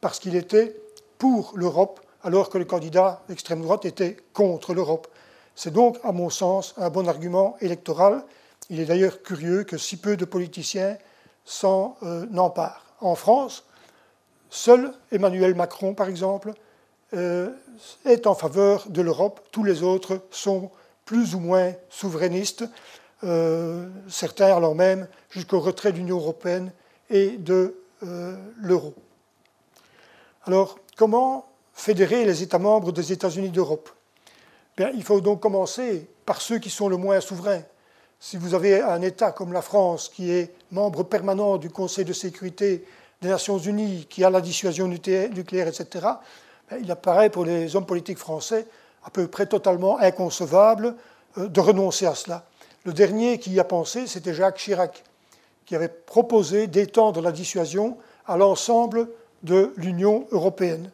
[0.00, 0.76] parce qu'il était
[1.18, 5.08] pour l'Europe, alors que le candidat d'extrême droite était contre l'Europe.
[5.54, 8.24] C'est donc, à mon sens, un bon argument électoral
[8.70, 10.96] il est d'ailleurs curieux que si peu de politiciens
[11.44, 12.84] s'en euh, emparent.
[13.00, 13.64] En France,
[14.48, 16.52] seul Emmanuel Macron, par exemple,
[17.14, 17.50] euh,
[18.04, 19.40] est en faveur de l'Europe.
[19.50, 20.70] Tous les autres sont
[21.04, 22.64] plus ou moins souverainistes,
[23.24, 26.72] euh, certains allant même jusqu'au retrait de l'Union européenne
[27.08, 27.76] et de
[28.56, 28.94] l'euro.
[30.46, 31.44] Alors, comment
[31.74, 33.90] fédérer les États membres des États-Unis d'Europe?
[34.94, 37.62] Il faut donc commencer par ceux qui sont le moins souverains
[38.18, 42.12] Si vous avez un État comme la France, qui est membre permanent du Conseil de
[42.12, 42.84] sécurité
[43.20, 46.06] des Nations Unies, qui a la dissuasion nucléaire, etc.,
[46.80, 48.66] il apparaît pour les hommes politiques français
[49.04, 50.94] à peu près totalement inconcevable
[51.38, 52.44] euh, de renoncer à cela.
[52.84, 55.04] Le dernier qui y a pensé, c'était Jacques Chirac,
[55.66, 59.08] qui avait proposé d'étendre la dissuasion à l'ensemble
[59.42, 60.90] de l'Union européenne.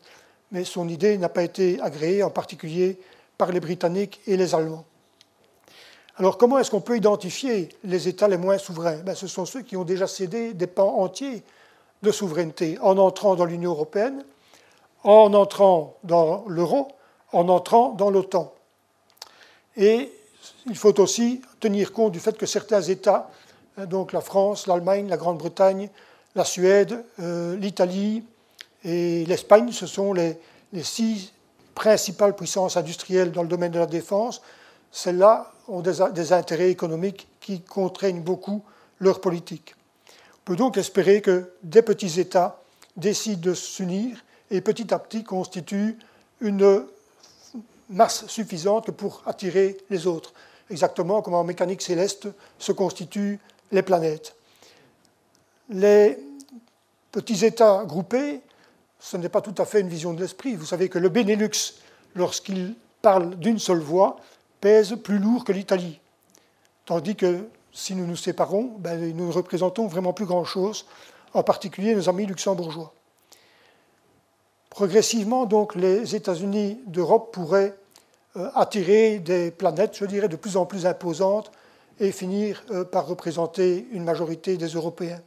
[0.51, 2.99] Mais son idée n'a pas été agréée, en particulier
[3.39, 4.85] par les Britanniques et les Allemands.
[6.17, 8.99] Alors comment est-ce qu'on peut identifier les États les moins souverains?
[8.99, 11.43] Ben, Ce sont ceux qui ont déjà cédé des pans entiers
[12.03, 14.25] de souveraineté en entrant dans l'Union européenne,
[15.05, 16.89] en entrant dans l'euro,
[17.33, 18.53] en entrant dans l'OTAN.
[19.77, 20.11] Et
[20.67, 23.31] il faut aussi tenir compte du fait que certains États,
[23.77, 25.89] hein, donc la France, l'Allemagne, la Grande-Bretagne,
[26.35, 28.25] la Suède, euh, l'Italie
[28.85, 30.39] et l'Espagne, ce sont les,
[30.73, 31.33] les six
[31.75, 34.43] principales puissances industrielles dans le domaine de la défense.
[34.91, 38.63] Celles-là ont des, intérêts économiques qui contraignent beaucoup
[38.99, 39.75] leur politique.
[40.09, 42.61] On peut donc espérer que des petits États
[42.97, 44.17] décident de s'unir
[44.51, 45.99] et petit à petit constituent
[46.41, 46.85] une
[47.89, 50.33] masse suffisante pour attirer les autres,
[50.71, 52.29] exactement comme en mécanique céleste
[52.59, 53.39] se constituent
[53.73, 54.35] les planètes.
[55.69, 56.19] Les
[57.13, 58.41] petits États groupés,
[59.01, 60.55] ce n'est pas tout à fait une vision de l'esprit.
[60.55, 61.75] Vous savez que le Benelux,
[62.15, 64.17] lorsqu'il parle d'une seule voix,
[64.61, 66.01] pèse plus lourd que l'Italie.
[66.85, 70.87] Tandis que si nous nous séparons, ben, nous ne représentons vraiment plus grand-chose,
[71.35, 72.93] en particulier nos amis luxembourgeois.
[74.77, 77.79] Progressivement, donc, les États-Unis d'Europe pourraient
[78.37, 81.51] euh, attirer des planètes, je dirais, de plus en plus imposantes
[81.99, 85.23] et finir euh, par représenter une majorité des Européens.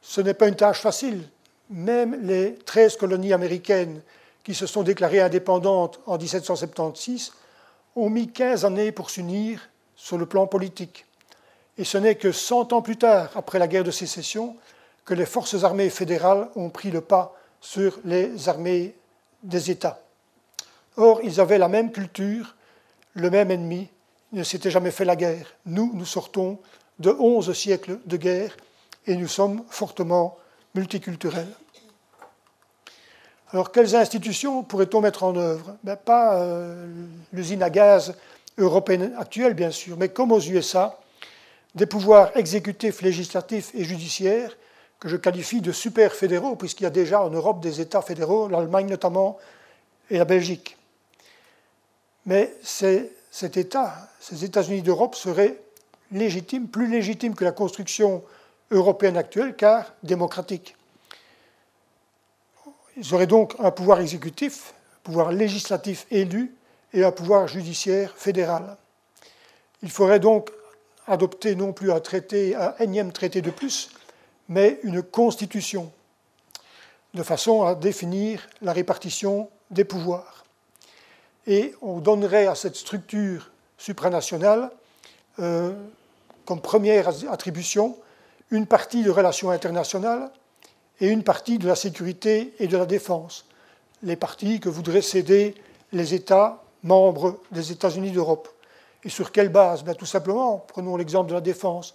[0.00, 1.28] Ce n'est pas une tâche facile.
[1.68, 4.00] Même les 13 colonies américaines
[4.42, 7.30] qui se sont déclarées indépendantes en 1776
[7.94, 11.04] ont mis 15 années pour s'unir sur le plan politique.
[11.76, 14.56] Et ce n'est que 100 ans plus tard, après la guerre de sécession,
[15.04, 18.94] que les forces armées fédérales ont pris le pas sur les armées
[19.42, 19.98] des États.
[20.98, 22.54] Or, ils avaient la même culture,
[23.14, 23.88] le même ennemi,
[24.32, 25.54] ils ne s'étaient jamais fait la guerre.
[25.64, 26.58] Nous, nous sortons
[26.98, 28.54] de 11 siècles de guerre
[29.06, 30.36] et nous sommes fortement
[30.74, 31.48] multiculturels.
[33.50, 35.76] Alors, quelles institutions pourrait-on mettre en œuvre?
[35.82, 36.86] Ben, Pas euh,
[37.32, 38.14] l'usine à gaz
[38.58, 41.00] européenne actuelle, bien sûr, mais comme aux USA,
[41.74, 44.54] des pouvoirs exécutifs, législatifs et judiciaires
[45.04, 48.88] je qualifie de super fédéraux, puisqu'il y a déjà en Europe des États fédéraux, l'Allemagne
[48.88, 49.38] notamment,
[50.10, 50.76] et la Belgique.
[52.26, 55.58] Mais cet État, ces États-Unis d'Europe seraient
[56.10, 58.22] légitimes, plus légitimes que la construction
[58.70, 60.74] européenne actuelle, car démocratiques.
[62.96, 66.54] Ils auraient donc un pouvoir exécutif, un pouvoir législatif élu
[66.94, 68.76] et un pouvoir judiciaire fédéral.
[69.82, 70.50] Il faudrait donc
[71.06, 73.90] adopter non plus un traité, un énième traité de plus,
[74.48, 75.92] mais une constitution,
[77.14, 80.44] de façon à définir la répartition des pouvoirs.
[81.46, 84.70] Et on donnerait à cette structure supranationale,
[85.38, 85.72] euh,
[86.44, 87.96] comme première attribution,
[88.50, 90.30] une partie de relations internationales,
[91.00, 93.46] et une partie de la sécurité et de la défense,
[94.02, 95.54] les parties que voudraient céder
[95.92, 98.48] les États membres des États-Unis d'Europe.
[99.02, 99.82] Et sur quelle base?
[99.82, 101.94] Ben, Tout simplement, prenons l'exemple de la défense.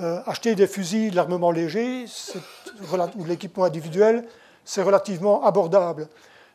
[0.00, 2.06] Euh, acheter des fusils, de l'armement léger
[3.16, 4.24] ou de l'équipement individuel,
[4.64, 6.08] c'est relativement abordable.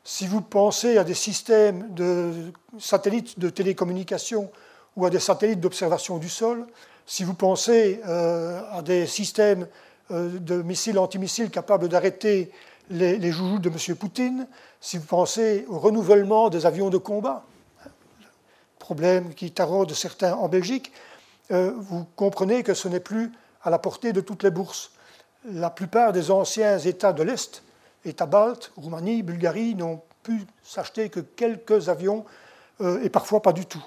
[0.03, 2.31] Si vous pensez à des systèmes de
[2.79, 4.49] satellites de télécommunication
[4.95, 6.65] ou à des satellites d'observation du sol,
[7.05, 9.67] si vous pensez euh, à des systèmes
[10.09, 12.51] euh, de missiles antimissiles capables d'arrêter
[12.89, 13.95] les, joujoux de M.
[13.95, 14.47] Poutine,
[14.81, 17.43] si vous pensez au renouvellement des avions de combat,
[18.79, 20.91] problème qui taraude certains en Belgique,
[21.51, 23.31] euh, vous comprenez que ce n'est plus
[23.63, 24.91] à la portée de toutes les bourses.
[25.45, 27.63] La plupart des anciens États de l'Est,
[28.03, 32.25] États baltes, Roumanie, Bulgarie, n'ont pu s'acheter que quelques avions
[32.81, 33.83] euh, et parfois pas du tout.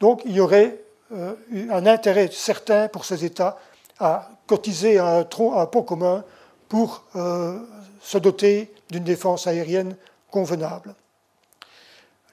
[0.00, 0.82] Donc il y aurait
[1.12, 3.58] un intérêt certain pour ces États
[3.98, 6.24] à cotiser un, un pot commun
[6.68, 7.58] pour euh,
[8.00, 9.96] se doter d'une défense aérienne
[10.30, 10.94] convenable.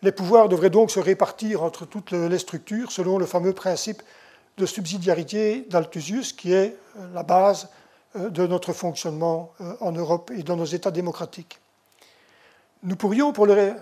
[0.03, 4.01] Les pouvoirs devraient donc se répartir entre toutes les structures selon le fameux principe
[4.57, 7.69] de subsidiarité d'Althusius, qui est euh, la base
[8.15, 11.59] euh, de notre fonctionnement en Europe et dans nos États démocratiques.
[12.83, 13.75] Nous pourrions, pour la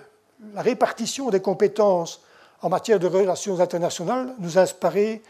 [0.55, 2.21] répartition des compétences
[2.61, 5.21] en matière de relations internationales, nous inspirer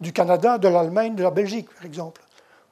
[0.00, 2.22] du Canada, de l'Allemagne, de la Belgique, par exemple.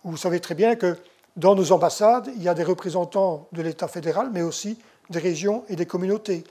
[0.05, 0.97] Vous savez très bien que
[1.37, 4.79] dans nos ambassades, il y a des représentants de l'État fédéral, mais aussi
[5.11, 6.45] des régions et des communautés.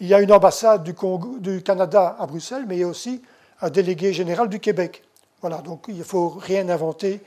[0.00, 3.22] Il y a une ambassade du, Canada à Bruxelles, mais il y a aussi
[3.60, 5.02] un délégué général du Québec.
[5.48, 7.20] Voilà, donc il ne faut rien inventer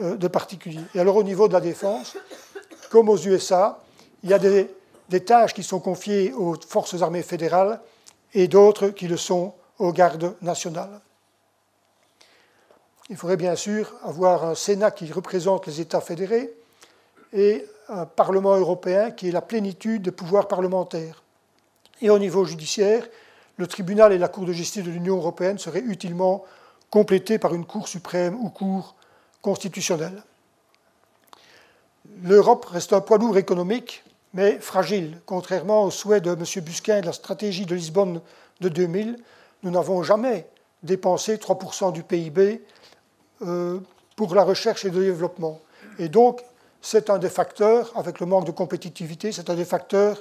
[0.00, 0.80] euh, de particulier.
[0.94, 2.16] Et alors au niveau de la défense,
[2.88, 3.82] comme aux USA,
[4.22, 4.70] il y a des,
[5.26, 7.78] tâches qui sont confiées aux forces armées fédérales
[8.32, 11.02] et d'autres qui le sont aux gardes nationales.
[13.10, 16.54] Il faudrait bien sûr avoir un Sénat qui représente les États fédérés
[17.34, 21.22] et un Parlement européen qui est la plénitude des pouvoirs parlementaires.
[22.00, 23.06] Et au niveau judiciaire,
[23.58, 26.42] le tribunal et la Cour de justice de l'Union européenne seraient utilement
[26.90, 28.94] complétés par une Cour suprême ou Cour
[29.42, 30.22] constitutionnelle.
[32.22, 35.20] L'Europe reste un poids lourd économique, mais fragile.
[35.26, 36.64] Contrairement aux souhaits de M.
[36.64, 38.20] Busquin de la stratégie de Lisbonne
[38.60, 39.18] de 2000,
[39.62, 40.46] nous n'avons jamais
[40.82, 42.62] dépensé 3% du PIB
[43.42, 43.80] euh,
[44.14, 45.60] pour la recherche et le développement.
[45.98, 46.42] Et donc,
[46.80, 50.18] c'est un des facteurs, avec le manque de compétitivité, c'est un des facteurs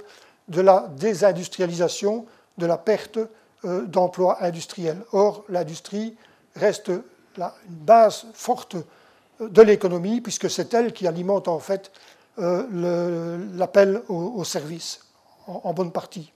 [0.47, 2.25] de la désindustrialisation,
[2.57, 3.19] de la perte
[3.65, 5.01] euh, d'emplois industriels.
[5.11, 6.15] Or, l'industrie
[6.55, 11.91] reste une base forte euh, de l'économie, puisque c'est elle qui alimente en fait
[12.39, 14.99] euh, l'appel au, service,
[15.47, 16.31] en, bonne partie.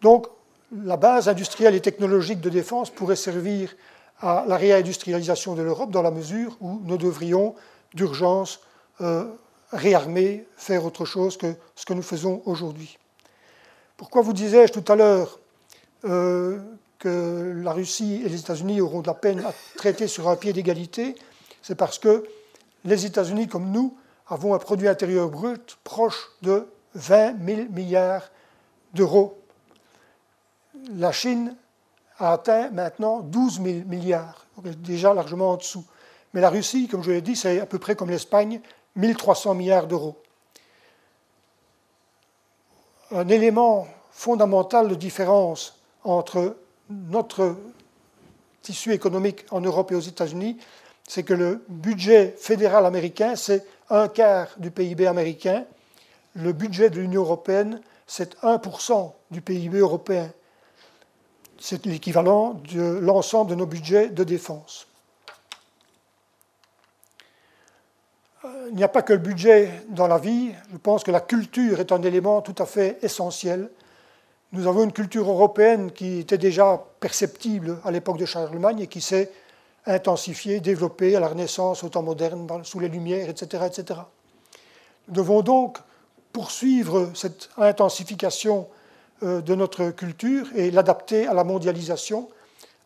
[0.00, 0.26] Donc,
[0.84, 3.74] la base industrielle et technologique de défense pourrait servir
[4.20, 7.54] à la réindustrialisation de l'Europe dans la mesure où nous devrions
[7.92, 8.60] d'urgence
[9.72, 12.98] réarmer, faire autre chose que ce que nous faisons aujourd'hui.
[13.96, 15.38] Pourquoi vous disais-je tout à l'heure
[16.04, 16.58] euh,
[17.00, 20.52] que la Russie et les États-Unis auront de la peine à traiter sur un pied
[20.52, 21.16] d'égalité
[21.62, 22.24] C'est parce que
[22.84, 23.96] les États-Unis, comme nous,
[24.28, 28.30] avons un produit intérieur brut proche de 20 000 milliards
[28.94, 29.42] d'euros.
[30.94, 31.56] La Chine
[32.18, 35.84] a atteint maintenant 12 000 milliards, déjà largement en dessous.
[36.32, 38.60] Mais la Russie, comme je l'ai dit, c'est à peu près comme l'Espagne,
[38.96, 40.16] 1300 milliards d'euros.
[43.10, 46.56] Un élément fondamental de différence entre
[46.90, 47.56] notre
[48.62, 50.58] tissu économique en Europe et aux États-Unis,
[51.08, 55.64] c'est que le budget fédéral américain, c'est un quart du PIB américain.
[56.34, 60.30] Le budget de l'Union européenne, c'est 1% du PIB européen.
[61.58, 64.86] C'est l'équivalent de l'ensemble de nos budgets de défense.
[68.70, 70.52] il n'y a pas que le budget dans la vie.
[70.72, 73.68] Je pense que la culture est un élément tout à fait essentiel.
[74.52, 79.00] Nous avons une culture européenne qui était déjà perceptible à l'époque de Charlemagne et qui
[79.00, 79.30] s'est
[79.86, 84.00] intensifiée, développée à la Renaissance, au temps moderne, sous les Lumières, etc., etc.
[85.06, 85.78] Nous devons donc
[86.32, 88.66] poursuivre cette intensification
[89.22, 92.28] euh, de notre culture et l'adapter à la mondialisation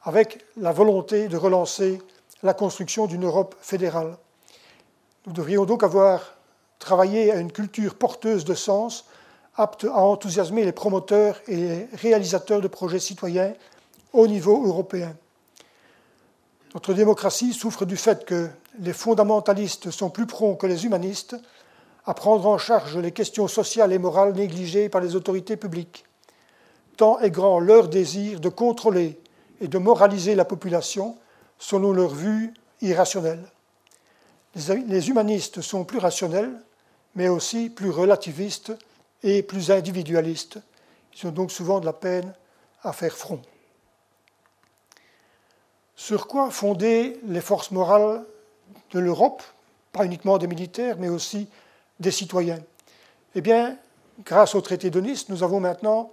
[0.02, 2.00] avec la volonté de relancer
[2.42, 4.18] la construction d'une Europe fédérale.
[5.26, 6.34] Nous devrions donc avoir
[6.78, 9.06] travaillé à une culture porteuse de sens,
[9.57, 13.55] apte à enthousiasmer les promoteurs et les réalisateurs de projets citoyens
[14.12, 15.14] au niveau européen.
[16.74, 18.48] Notre démocratie souffre du fait que
[18.80, 21.36] les fondamentalistes sont plus prompts que les humanistes
[22.07, 26.05] à prendre en charge les questions sociales et morales négligées par les autorités publiques.
[26.96, 29.18] Tant est grand leur désir de contrôler
[29.61, 31.16] et de moraliser la population
[31.59, 32.52] selon leur vue
[32.82, 33.44] irrationnelle.
[34.57, 36.61] Les humanistes sont plus rationnels,
[37.14, 38.72] mais aussi plus relativistes
[39.25, 40.59] et plus individualistes.
[41.16, 42.33] Ils ont donc souvent de la peine
[42.83, 43.41] à faire front.
[45.97, 48.25] Sur quoi fonder les forces morales
[48.93, 49.43] de l'Europe,
[49.93, 51.49] pas uniquement des militaires, mais aussi
[51.99, 52.61] des citoyens?
[53.35, 53.79] Eh bien,
[54.25, 56.12] grâce au traité de Nice, nous avons maintenant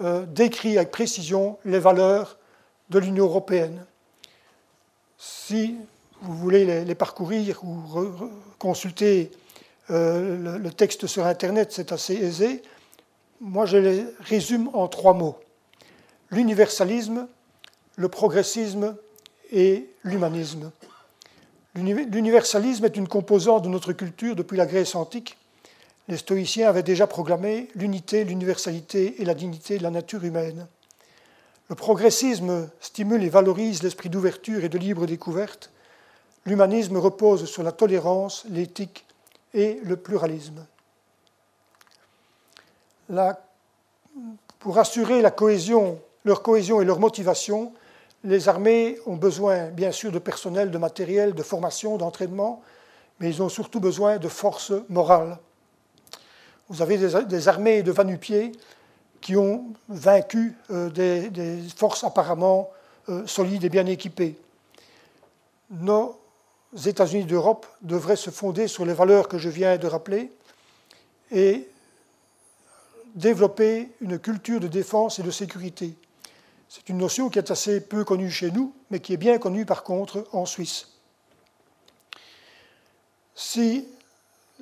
[0.00, 2.36] euh, décrit avec précision les valeurs
[2.90, 3.84] de l'Union européenne.
[5.16, 5.76] Si
[6.22, 7.80] vous voulez les, parcourir ou
[8.58, 9.30] consulter
[9.90, 12.62] euh, le, texte sur Internet, c'est assez aisé.
[13.40, 15.38] Moi, je les résume en trois mots.
[16.30, 17.26] L'universalisme,
[17.96, 18.96] le progressisme
[19.50, 20.70] et l'humanisme.
[21.74, 25.36] L'universalisme est une composante de notre culture depuis la Grèce antique.
[26.08, 30.66] Les stoïciens avaient déjà proclamé l'unité, l'universalité et la dignité de la nature humaine.
[31.68, 35.70] Le progressisme stimule et valorise l'esprit d'ouverture et de libre découverte
[36.46, 39.06] l'humanisme repose sur la tolérance, l'éthique
[39.54, 40.66] et le pluralisme.
[44.58, 47.72] pour assurer la cohésion, leur cohésion et leur motivation,
[48.24, 52.62] les armées ont besoin bien sûr de personnel, de matériel, de formation, d'entraînement,
[53.20, 55.38] mais ils ont surtout besoin de force morale.
[56.68, 58.52] Vous avez des, armées de vanupiers
[59.20, 62.70] qui ont vaincu euh, des, forces apparemment
[63.08, 64.38] euh, solides et bien équipées.
[66.86, 70.32] États-Unis d'Europe devraient se fonder sur les valeurs que je viens de rappeler
[71.30, 71.68] et
[73.14, 75.94] développer une culture de défense et de sécurité.
[76.68, 79.66] C'est une notion qui est assez peu connue chez nous, mais qui est bien connue
[79.66, 80.88] par contre en Suisse.
[83.34, 83.86] Si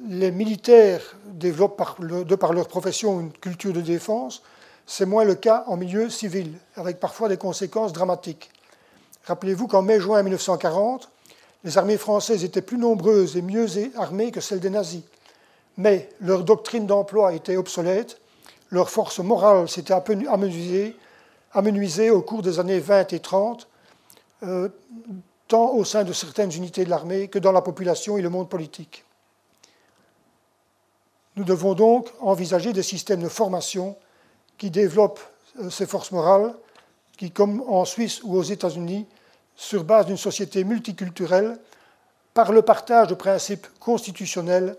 [0.08, 4.42] les militaires développent de par leur profession une culture de défense,
[4.86, 8.50] c'est moins le cas en milieu civil, avec parfois des conséquences dramatiques.
[9.26, 11.08] Rappelez-vous qu'en mai-juin 1940,
[11.64, 15.02] les armées françaises étaient plus nombreuses et mieux armées que celles des nazis.
[15.76, 18.20] Mais leur doctrine d'emploi était obsolète,
[18.70, 19.94] leur force morale s'était
[21.52, 23.68] amenuisée, au cours des années 20 et 30,
[24.42, 24.68] euh,
[25.48, 28.48] tant au sein de certaines unités de l'armée que dans la population et le monde
[28.48, 29.04] politique.
[31.36, 33.96] Nous devons donc envisager des systèmes de formation
[34.58, 35.20] qui développent
[35.58, 36.54] euh, ces forces morales,
[37.16, 39.06] qui, comme en Suisse ou aux États-Unis,
[39.60, 41.58] sur base d'une société multiculturelle,
[42.32, 44.74] par le partage de principes constitutionnels,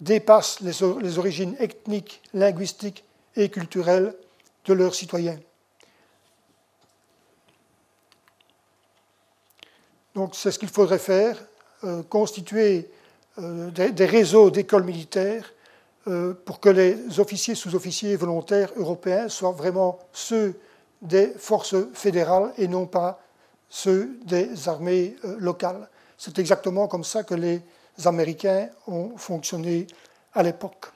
[0.00, 0.82] dépassent les,
[1.18, 3.04] origines ethniques, linguistiques
[3.36, 4.14] et culturelles
[4.66, 5.38] de leurs citoyens.
[10.14, 11.42] Donc c'est ce qu'il faudrait faire,
[11.84, 12.90] euh, constituer
[13.38, 15.54] euh, des, réseaux d'écoles militaires
[16.06, 20.54] euh, pour que les officiers, sous-officiers volontaires européens soient vraiment ceux
[21.00, 23.18] des forces fédérales et non pas
[23.74, 25.88] ceux des armées euh, locales.
[26.18, 27.62] C'est exactement comme ça que les
[28.04, 29.86] Américains ont fonctionné
[30.34, 30.92] à l'époque.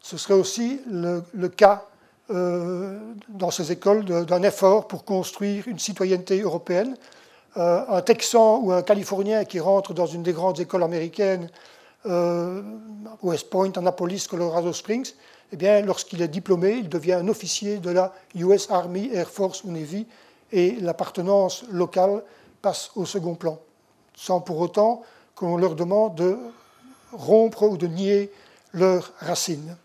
[0.00, 1.84] Ce serait aussi le, cas
[2.30, 6.96] euh, dans ces écoles d'un effort pour construire une citoyenneté européenne.
[7.54, 11.48] un Texan ou un Californien qui rentre dans une des grandes écoles américaines
[12.06, 12.62] euh,
[13.22, 15.12] West Point, Annapolis, Colorado Springs,
[15.52, 19.64] eh bien, lorsqu'il est diplômé, il devient un officier de la US Army, Air Force
[19.64, 20.06] ou Navy,
[20.52, 22.22] et l'appartenance locale
[22.62, 23.58] passe au second plan,
[24.14, 25.02] sans pour autant
[25.34, 26.38] qu'on leur demande de
[27.12, 28.32] rompre ou de nier
[28.72, 29.76] leurs racines.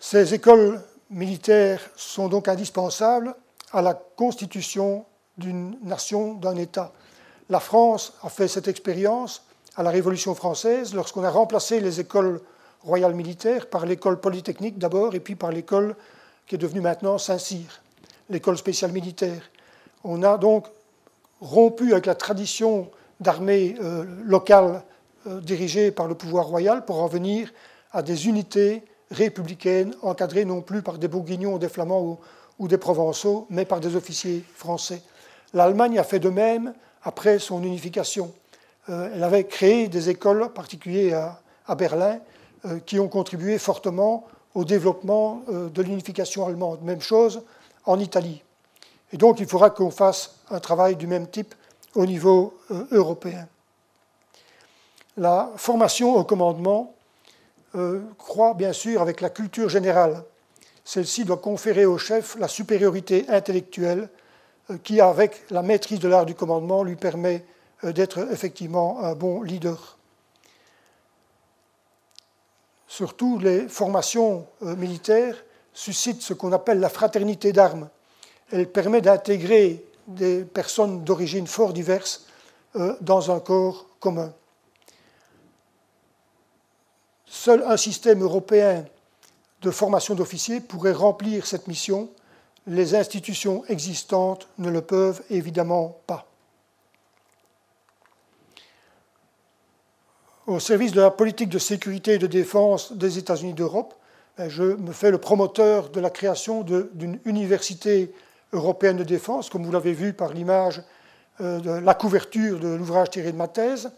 [0.00, 3.34] Ces écoles militaires sont donc indispensables
[3.72, 5.04] à la constitution
[5.36, 6.92] d'une nation, d'un État.
[7.48, 9.42] La France a fait cette expérience
[9.76, 12.40] à la Révolution française lorsqu'on a remplacé les écoles
[12.82, 15.96] royales militaires par l'école polytechnique d'abord et puis par l'école
[16.48, 17.82] qui est devenue maintenant Saint-Cyr,
[18.30, 19.50] l'école spéciale militaire.
[20.02, 20.66] On a donc
[21.40, 22.90] rompu avec la tradition
[23.20, 24.82] d'armée euh, locale
[25.26, 27.52] euh, dirigée par le pouvoir royal pour en venir
[27.92, 32.18] à des unités républicaines encadrées non plus par des bourguignons, des flamands
[32.58, 35.02] ou des provençaux, mais par des officiers français.
[35.54, 38.32] L'Allemagne a fait de même après son unification.
[38.88, 42.20] Euh, elle avait créé des écoles, en particulier à, Berlin,
[42.64, 46.82] euh, qui ont contribué fortement au développement euh, de l'unification allemande.
[46.82, 47.42] Même chose
[47.84, 48.42] en Italie.
[49.12, 51.54] Et donc il faudra qu'on fasse un travail du même type
[51.94, 52.54] au niveau
[52.90, 53.48] européen.
[55.16, 56.94] La formation au commandement
[58.18, 60.22] croît bien sûr avec la culture générale.
[60.88, 64.08] Celle-ci doit conférer au chef la supériorité intellectuelle
[64.70, 67.44] euh, qui, avec la maîtrise de l'art du commandement, lui permet
[67.84, 69.97] euh, d'être effectivement un bon leader.
[72.88, 75.36] Surtout, les formations euh, militaires
[75.72, 77.88] suscitent ce qu'on appelle la fraternité d'armes.
[78.50, 82.24] Elle permet d'intégrer des personnes d'origine fort diverses
[83.00, 84.32] dans un corps commun.
[87.26, 88.84] Seul un système européen
[89.62, 92.08] de formation d'officiers pourrait remplir cette mission
[92.68, 96.27] les institutions existantes ne le peuvent évidemment pas.
[100.48, 103.92] Au service de la politique de sécurité et de défense des États-Unis d'Europe,
[104.38, 108.10] ben, je me fais le promoteur de la création d'une université
[108.54, 110.82] européenne de défense, comme vous l'avez vu par l'image
[111.42, 113.90] euh, de la couverture de l'ouvrage tiré de ma thèse.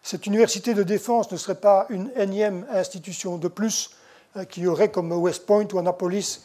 [0.00, 3.90] Cette université de défense ne serait pas une énième institution de plus
[4.36, 6.42] euh, qui aurait comme West Point ou Annapolis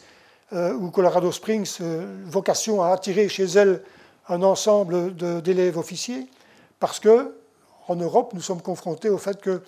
[0.54, 1.78] euh, ou Colorado Springs
[2.24, 3.80] vocation à attirer chez elle
[4.28, 6.26] un ensemble d'élèves officiers,
[6.80, 7.32] parce que
[7.88, 9.62] en Europe, nous sommes confrontés au fait que,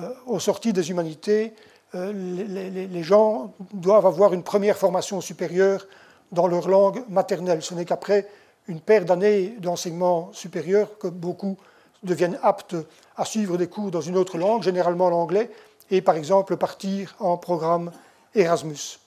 [0.00, 1.52] euh, aux sorties des humanités,
[1.94, 5.86] les, gens doivent avoir une première formation supérieure
[6.32, 7.62] dans leur langue maternelle.
[7.62, 8.28] Ce n'est qu'après
[8.66, 11.56] une paire d'années d'enseignement supérieur que beaucoup
[12.02, 12.76] deviennent aptes
[13.16, 15.50] à suivre des cours dans une autre langue, généralement l'anglais,
[15.90, 17.90] et par exemple partir en programme
[18.34, 18.98] Erasmus.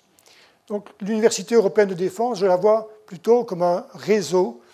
[0.67, 4.70] Donc l'Université européenne de défense, je la vois plutôt comme un réseau euh,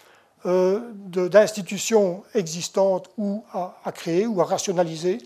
[0.48, 5.18] d'institutions existantes ou à, créer ou à rationaliser,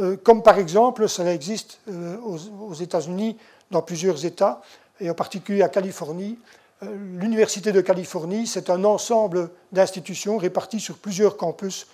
[0.00, 3.36] euh, comme par exemple cela existe euh, aux, États-Unis
[3.70, 4.60] dans plusieurs États,
[5.00, 6.38] et en particulier à Californie.
[6.82, 11.86] L'Université de Californie, c'est un ensemble d'institutions réparties sur plusieurs campus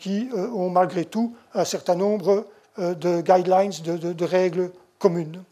[0.00, 2.46] qui ont malgré tout un certain nombre
[2.78, 5.42] de guidelines, de règles communes.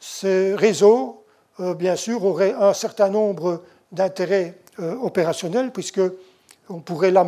[0.00, 1.22] Ces réseaux
[1.58, 3.62] bien sûr, aurait un certain nombre
[3.92, 6.00] d'intérêts opérationnels, puisque
[6.68, 7.26] on pourrait là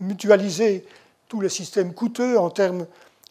[0.00, 0.86] mutualiser
[1.28, 2.86] tous les systèmes coûteux en termes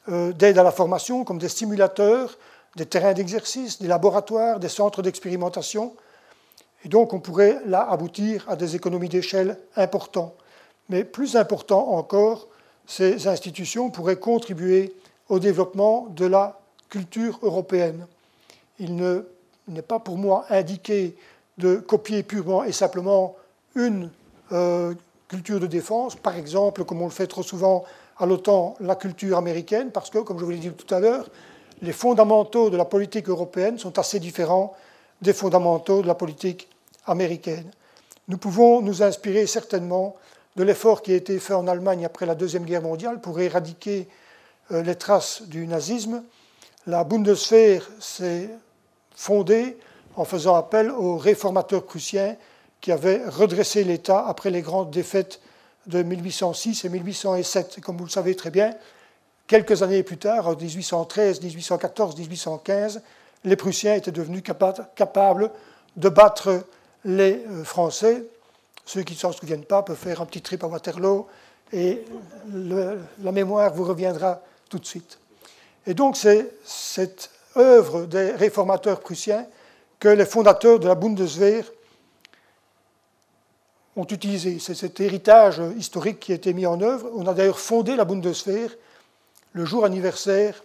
[0.08, 2.38] d'aide à la formation, comme des simulateurs,
[2.76, 5.94] des terrains d'exercice, des laboratoires, des centres d'expérimentation.
[6.86, 10.36] Et donc on pourrait là aboutir à des économies d'échelle importantes.
[10.90, 12.48] Mais plus important encore,
[12.86, 14.96] ces institutions pourraient contribuer
[15.28, 18.06] au développement de la culture européenne.
[18.80, 21.18] Il n'est pas pour moi indiqué
[21.58, 23.36] de copier purement et simplement
[23.78, 24.10] une
[24.52, 24.94] euh,
[25.28, 27.84] culture de défense, par exemple, comme on le fait trop souvent
[28.18, 31.30] à l'OTAN, la culture américaine, parce que, comme je vous l'ai dit tout à l'heure,
[31.82, 34.74] les fondamentaux de la politique européenne sont assez différents
[35.22, 36.68] des fondamentaux de la politique
[37.06, 37.70] américaine.
[38.28, 40.16] Nous pouvons nous inspirer certainement
[40.56, 44.08] de l'effort qui a été fait en Allemagne après la Deuxième Guerre mondiale pour éradiquer
[44.72, 46.24] euh, les traces du nazisme.
[46.88, 48.50] La Bundeswehr s'est
[49.16, 49.78] fondée
[50.16, 52.36] en faisant appel aux réformateurs prussiens
[52.82, 55.40] qui avaient redressé l'État après les grandes défaites
[55.88, 57.80] de 1806 et 1807.
[57.82, 58.74] comme vous le savez très bien,
[59.48, 63.02] quelques années plus tard, en 1813, 1814, 1815,
[63.46, 65.52] les Prussiens étaient devenus capables
[65.96, 66.66] de battre
[67.06, 68.24] les euh, Français.
[68.86, 71.28] Ceux qui ne s'en souviennent pas peuvent faire un petit trip à Waterloo
[71.74, 72.04] et
[72.54, 75.20] la mémoire vous reviendra tout de suite.
[75.86, 79.46] Et donc c'est cette œuvre des réformateurs prussiens
[80.00, 81.66] que les fondateurs de la Bundeswehr
[83.98, 84.60] ont utilisé.
[84.60, 87.10] C'est cet héritage historique qui a été mis en œuvre.
[87.16, 88.70] On a d'ailleurs fondé la Bundeswehr
[89.54, 90.64] le jour anniversaire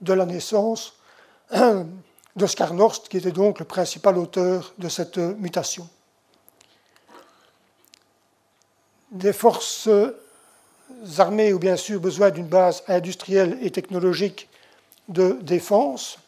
[0.00, 0.94] de la naissance
[2.36, 5.88] d'Oscar Norst, qui était donc le principal auteur de cette mutation.
[9.12, 9.88] Des forces
[11.18, 14.48] armées ont bien sûr besoin d'une base industrielle et technologique
[15.08, 16.18] de défense.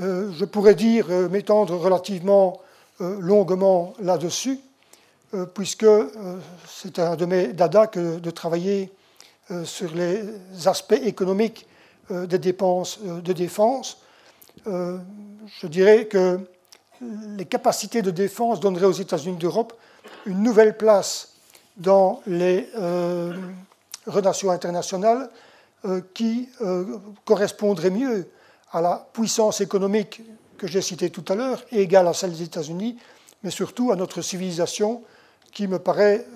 [0.00, 2.60] Euh, je pourrais dire, euh, m'étendre relativement
[3.00, 4.58] longuement là-dessus,
[5.54, 5.86] puisque
[6.68, 8.92] c'est un de mes dada que de travailler
[9.64, 10.22] sur les
[10.66, 11.66] aspects économiques
[12.10, 13.98] des dépenses de défense.
[14.66, 16.40] Je dirais que
[17.36, 19.72] les capacités de défense donneraient aux États-Unis d'Europe
[20.26, 21.34] une nouvelle place
[21.76, 23.34] dans les euh,
[24.06, 25.30] relations internationales
[25.84, 28.28] euh, qui euh, correspondraient mieux
[28.72, 30.22] à la puissance économique
[30.60, 32.98] que j'ai citée tout à l'heure, égale à celle des États-Unis,
[33.42, 35.02] mais surtout à notre civilisation
[35.52, 36.26] qui me paraît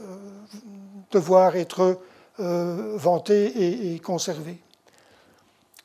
[1.10, 2.00] devoir être
[2.38, 4.58] vantée et, et conservée.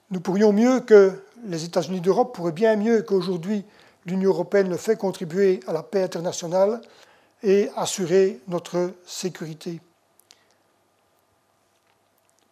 [0.10, 3.66] Nous pourrions mieux que les États-Unis d'Europe, pourraient bien mieux qu'aujourd'hui
[4.06, 6.80] l'Union européenne le fait contribuer à la paix internationale
[7.44, 9.82] et assurer notre sécurité.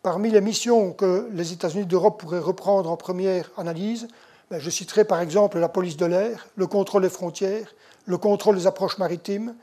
[0.04, 4.10] Parmi les missions que les États-Unis d'Europe pourraient reprendre en première analyse,
[4.50, 7.74] ben, je citerai par exemple la police de l'air, le contrôle des frontières,
[8.06, 9.56] le contrôle des approches maritimes,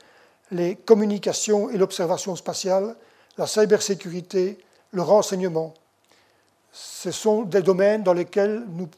[0.51, 2.95] les communications et l'observation spatiale,
[3.37, 4.59] la cybersécurité,
[4.91, 5.73] le renseignement.
[6.71, 8.89] Ce sont des domaines dans lesquels nous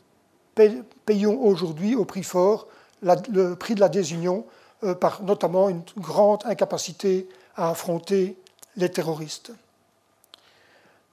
[1.05, 2.67] payons aujourd'hui au prix fort
[3.01, 4.45] le prix de la désunion
[4.83, 8.37] euh, par notamment une grande incapacité à affronter
[8.75, 9.51] les terroristes.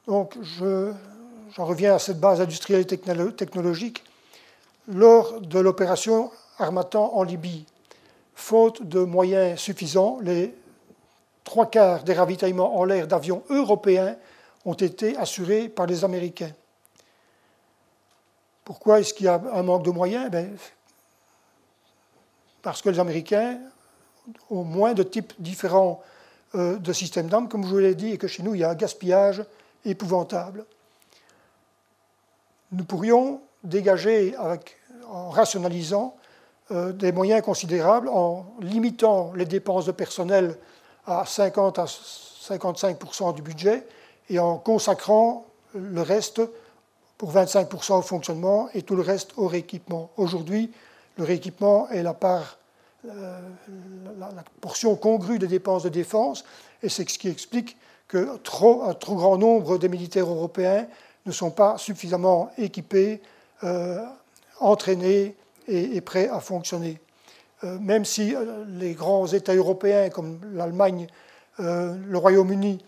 [0.06, 4.04] Donc, j'en reviens à cette base industrielle et technologique.
[4.88, 7.64] Lors de l'opération Armatan en Libye,
[8.34, 10.54] faute de moyens suffisants, les
[11.42, 14.16] trois quarts des ravitaillements en l'air d'avions européens
[14.66, 16.52] ont été assurés par les Américains.
[18.64, 20.30] Pourquoi est-ce qu'il y a un manque de moyens?
[20.30, 20.54] Ben,
[22.60, 23.58] parce que les Américains
[24.50, 26.02] ont moins de types différents
[26.54, 28.64] euh, de systèmes d'armes, comme je vous l'ai dit, et que chez nous, il y
[28.64, 29.44] a un gaspillage
[29.84, 30.64] épouvantable.
[32.72, 34.34] Nous pourrions dégager,
[35.10, 36.16] en rationalisant,
[36.70, 40.56] euh, des moyens considérables, en limitant les dépenses de personnel
[41.06, 43.86] à 50 à 55% du budget
[44.30, 45.44] et en consacrant
[45.74, 46.40] le reste
[47.18, 50.10] pour 25% au fonctionnement et tout le reste au rééquipement.
[50.16, 50.72] Aujourd'hui,
[51.18, 52.58] le rééquipement est la part,
[53.06, 53.40] euh,
[54.18, 56.44] la, portion congrue des dépenses de défense,
[56.82, 57.76] et c'est ce qui explique
[58.08, 60.86] que trop, un trop grand nombre des militaires européens
[61.26, 63.20] ne sont pas suffisamment équipés,
[63.64, 63.98] euh,
[64.60, 65.34] entraînés
[65.66, 67.00] et, prêts à fonctionner.
[67.64, 68.34] Euh, même si
[68.68, 71.06] les grands États européens comme l'Allemagne,
[71.58, 72.84] le Royaume-Uni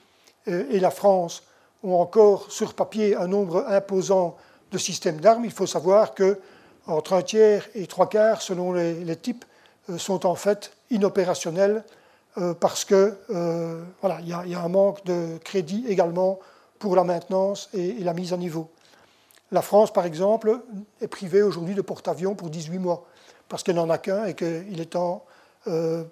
[0.48, 1.44] et la France
[1.84, 4.36] ont encore sur papier un nombre imposant
[4.72, 6.38] de systèmes d'armes, il faut savoir que
[6.86, 9.44] entre un tiers et trois quarts, selon les, types,
[9.90, 11.84] euh, sont en fait inopérationnels
[12.38, 16.38] euh, parce que euh, voilà, il y, a un manque de crédit également
[16.78, 18.70] pour la maintenance et, la mise à niveau.
[19.52, 20.60] La France, par exemple,
[21.00, 23.06] est privée aujourd'hui de porte-avions pour 18 mois
[23.48, 25.24] parce qu'il n'en a qu'un et qu'il est en
[25.68, 26.04] euh,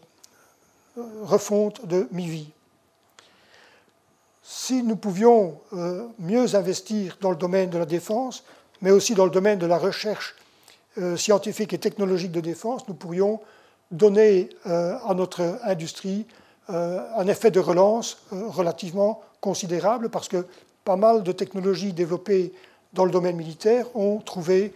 [1.22, 2.50] refonte de mi-vie.
[4.42, 8.44] Si nous pouvions euh, mieux investir dans le domaine de la défense,
[8.80, 10.36] mais aussi dans le domaine de la recherche
[10.98, 13.40] euh, scientifique et technologique de défense, nous pourrions
[13.90, 16.26] donner à notre industrie
[16.68, 20.46] un effet de relance relativement considérable, parce que
[20.84, 22.52] pas mal de technologies développées
[22.94, 24.72] dans le domaine militaire ont trouvé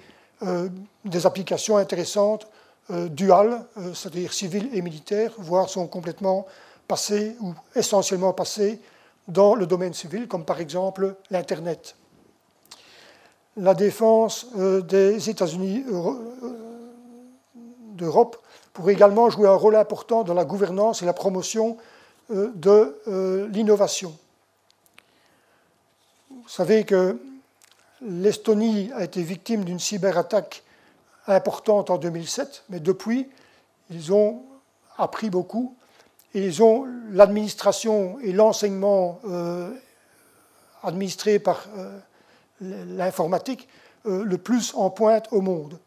[1.05, 2.47] des applications intéressantes
[2.91, 6.47] euh, duales, euh, c'est-à-dire civiles et militaires, voire sont complètement
[6.87, 8.81] passées ou essentiellement passées
[9.27, 11.97] dans le domaine civil, comme par exemple l'Internet.
[13.59, 15.85] La défense euh, des États-Unis
[17.93, 18.39] d'Europe
[18.73, 21.77] pourrait également jouer un rôle important dans la gouvernance et la promotion
[22.31, 24.17] de l'innovation.
[26.31, 27.19] Vous savez que
[28.03, 30.63] l'Estonie a été victime d'une cyberattaque
[31.27, 33.29] importante en 2007, mais depuis,
[33.91, 34.43] ils ont
[34.97, 35.77] appris beaucoup
[36.35, 39.71] ils ont l'administration et l'enseignement euh,
[40.83, 41.99] administré par euh,
[42.61, 43.69] l'informatique
[44.07, 45.79] euh, le plus en pointe au monde.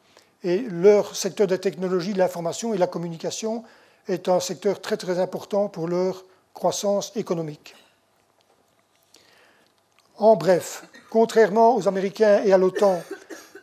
[0.43, 3.63] Et leur secteur de technologie de l'information et de la communication
[4.07, 7.75] est un secteur très très important pour leur croissance économique.
[10.21, 13.01] En bref, contrairement aux Américains et à l'OTAN,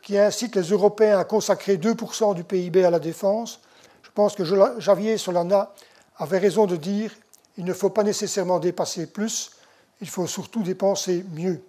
[0.02, 3.60] qui incite les Européens à consacrer 2% du PIB à la défense,
[4.02, 4.42] je pense que
[4.80, 5.72] Javier Solana
[6.16, 7.12] avait raison de dire
[7.58, 9.52] il ne faut pas nécessairement dépasser plus,
[10.00, 11.62] il faut surtout dépenser mieux.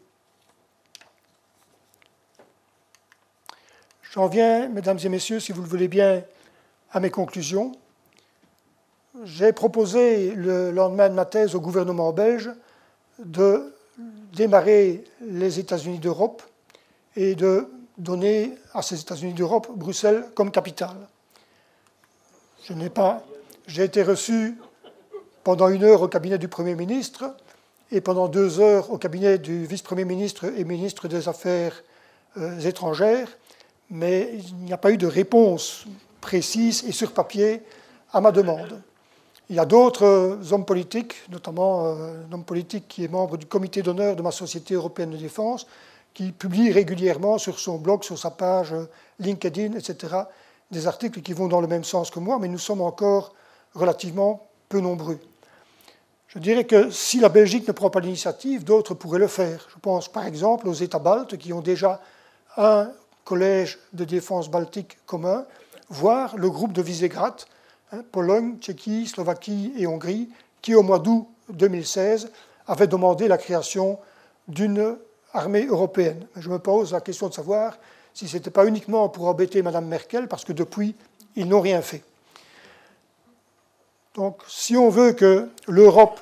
[4.11, 6.23] J'en viens, mesdames et messieurs, si vous le voulez bien,
[6.91, 7.73] à mes conclusions.
[9.23, 12.49] J'ai proposé le lendemain de ma thèse au gouvernement belge
[13.19, 13.75] de
[14.33, 16.41] démarrer les États-Unis d'Europe
[17.15, 21.07] et de donner à ces États-Unis d'Europe Bruxelles comme capitale.
[22.63, 23.23] Je n'ai pas.
[23.67, 24.57] J'ai été reçu
[25.43, 27.35] pendant une heure au cabinet du Premier ministre
[27.91, 31.83] et pendant deux heures au cabinet du vice-premier ministre et ministre des Affaires
[32.37, 33.27] euh, étrangères,
[33.89, 35.85] mais il n'y a pas eu de réponse
[36.21, 37.63] précise et sur papier
[38.13, 38.81] à ma demande.
[39.49, 43.47] Il y a d'autres hommes politiques, notamment euh, un homme politique qui est membre du
[43.47, 45.65] comité d'honneur de ma Société européenne de défense,
[46.13, 48.75] qui publie régulièrement sur son blog, sur sa page
[49.19, 50.15] LinkedIn, etc.,
[50.69, 53.33] des articles qui vont dans le même sens que moi, mais nous sommes encore
[53.73, 55.19] relativement peu nombreux.
[56.27, 59.67] Je dirais que si la Belgique ne prend pas l'initiative, d'autres pourraient le faire.
[59.73, 62.01] Je pense par exemple aux États baltes qui ont déjà
[62.55, 62.91] un
[63.23, 65.45] collège de défense baltique commun,
[65.89, 67.33] voire le groupe de Visegrad,
[67.91, 70.29] hein, Pologne, Tchéquie, Slovaquie et Hongrie,
[70.61, 72.31] qui au mois d'août 2016
[72.67, 73.99] avait demandé la création
[74.47, 74.97] d'une
[75.33, 76.25] armée européenne.
[76.35, 77.77] Je me pose la question de savoir
[78.13, 80.95] si ce n'était pas uniquement pour embêter Mme Merkel, parce que depuis,
[81.35, 82.03] ils n'ont rien fait.
[84.15, 86.19] Donc, si on veut que l'Europe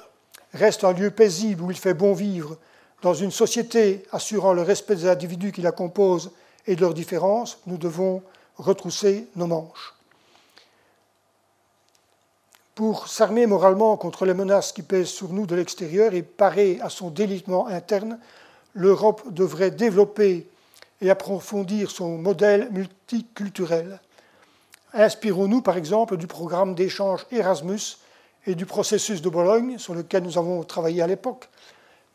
[0.54, 2.58] reste un lieu paisible où il fait bon vivre,
[3.02, 6.32] dans une société assurant le respect des individus qui la composent
[6.66, 8.22] et de leurs différences, nous devons
[8.58, 9.97] retrousser nos manches.
[12.78, 16.90] Pour s'armer moralement contre les menaces qui pèsent sur nous de l'extérieur et parer à
[16.90, 18.20] son délitement interne,
[18.76, 20.48] l'Europe devrait développer
[21.02, 24.00] et approfondir son modèle multiculturel.
[24.94, 27.98] Inspirons-nous par exemple du programme d'échange Erasmus
[28.46, 31.50] et du processus de Bologne sur lequel nous avons travaillé à l'époque,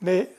[0.00, 0.30] mais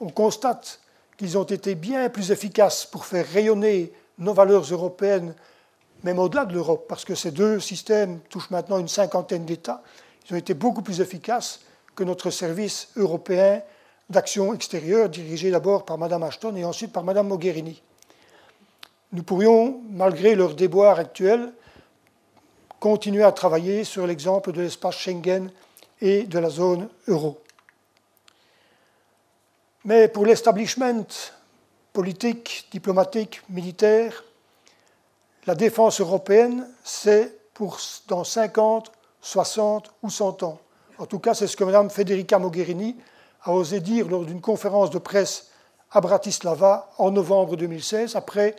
[0.00, 0.80] on constate
[1.16, 5.32] qu'ils ont été bien plus efficaces pour faire rayonner nos valeurs européennes,
[6.04, 9.82] même au-delà de l'Europe, parce que ces deux systèmes touchent maintenant une cinquantaine d'États.
[10.28, 11.60] Ils ont été beaucoup plus efficaces
[11.94, 13.62] que notre service européen
[14.08, 17.82] d'action extérieure dirigée d'abord par Mme Ashton et ensuite par Mme Mogherini.
[19.12, 21.52] Nous pourrions, malgré leurs déboires actuels,
[22.78, 25.50] continuer à travailler sur l'exemple de l'espace Schengen
[26.00, 27.40] et de la zone euro.
[29.84, 31.06] Mais pour l'establishment
[31.92, 34.24] politique, diplomatique, militaire,
[35.48, 37.34] la défense européenne, c'est
[38.06, 38.92] dans 50,
[39.22, 40.58] 60 ou 100 ans.
[40.98, 42.96] En tout cas, c'est ce que Mme Federica Mogherini
[43.44, 45.46] a osé dire lors d'une conférence de presse
[45.90, 48.56] à Bratislava en novembre 2016, après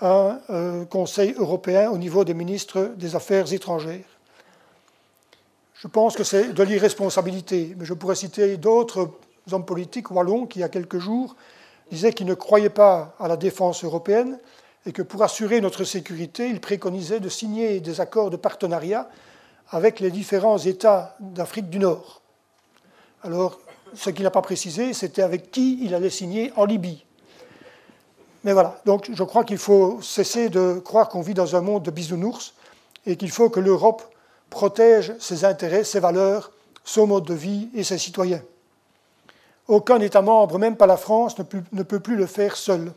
[0.00, 4.18] un euh, Conseil européen au niveau des ministres des Affaires étrangères.
[5.74, 9.12] Je pense que c'est de l'irresponsabilité, mais je pourrais citer d'autres
[9.52, 11.36] hommes politiques wallons qui, il y a quelques jours,
[11.88, 14.40] disaient qu'ils ne croyaient pas à la défense européenne
[14.86, 19.08] et que pour assurer notre sécurité, ils préconisaient de signer des accords de partenariat
[19.70, 22.22] avec les différents États d'Afrique du Nord.
[23.24, 23.58] Alors,
[23.94, 27.04] ce qu'il n'a pas précisé, c'était avec qui il allait signer en Libye.
[28.44, 31.82] Mais voilà, donc je crois qu'il faut cesser de croire qu'on vit dans un monde
[31.82, 32.54] de bisounours
[33.04, 34.04] et qu'il faut que l'Europe
[34.50, 36.52] protège ses intérêts, ses valeurs,
[36.84, 38.42] son mode de vie et ses citoyens.
[39.66, 42.92] Aucun État membre, même pas la France, ne peut plus le faire seul.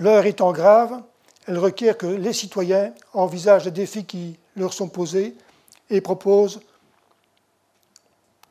[0.00, 1.02] L'heure étant grave,
[1.46, 5.34] elle requiert que les citoyens envisagent les défis qui leur sont posés
[5.90, 6.60] et proposent,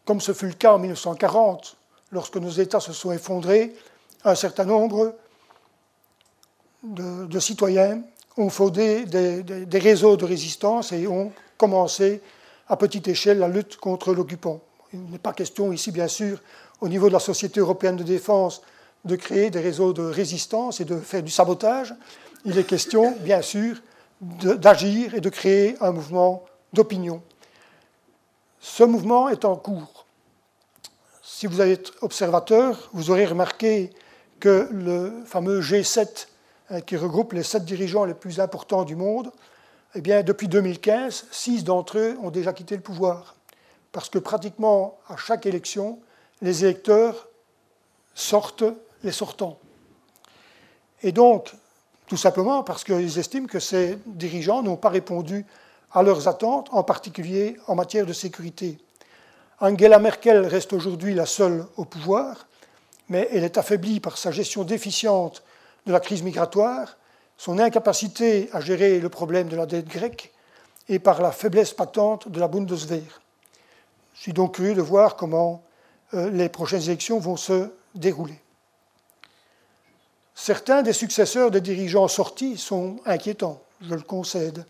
[0.05, 1.76] comme ce fut le cas en 1940,
[2.11, 3.76] lorsque nos États se sont effondrés,
[4.23, 5.15] un certain nombre
[6.84, 8.03] de, citoyens
[8.38, 12.21] ont fondé des, des, réseaux de résistance et ont commencé
[12.67, 14.61] à petite échelle la lutte contre l'occupant.
[14.93, 16.43] Il n'est pas question ici, bien sûr,
[16.80, 18.61] au niveau de la Société européenne de défense,
[19.05, 21.93] de créer des réseaux de résistance et de faire du sabotage.
[22.45, 23.77] Il est question, bien sûr,
[24.21, 26.43] d'agir et de créer un mouvement
[26.73, 27.21] d'opinion.
[28.59, 30.05] Ce mouvement est en cours.
[31.23, 33.91] Si vous êtes observateur, vous aurez remarqué
[34.39, 36.27] que le fameux G7,
[36.69, 39.31] hein, qui regroupe les sept dirigeants les plus importants du monde,
[39.95, 43.35] eh depuis 2015, six d'entre eux ont déjà quitté le pouvoir.
[43.91, 45.99] Parce que pratiquement à chaque élection,
[46.41, 47.27] les électeurs
[48.13, 48.65] sortent
[49.03, 49.57] les sortants.
[51.01, 51.51] Et donc,
[52.07, 55.45] tout simplement parce qu'ils estiment que ces dirigeants n'ont pas répondu
[55.91, 58.77] à leurs attentes, en particulier en matière de sécurité.
[59.59, 62.47] Angela Merkel reste aujourd'hui la seule au pouvoir,
[63.09, 65.43] mais elle est affaiblie par sa gestion déficiente
[65.85, 66.97] de la crise migratoire,
[67.38, 70.31] son incapacité à gérer le problème de la dette grecque
[70.88, 73.21] et par la faiblesse patente de la Bundeswehr.
[74.13, 75.63] Je suis donc curieux de voir comment
[76.13, 78.39] euh, les prochaines élections vont se dérouler.
[80.41, 84.66] Certains des successeurs des dirigeants sortis sont inquiétants, je le concède,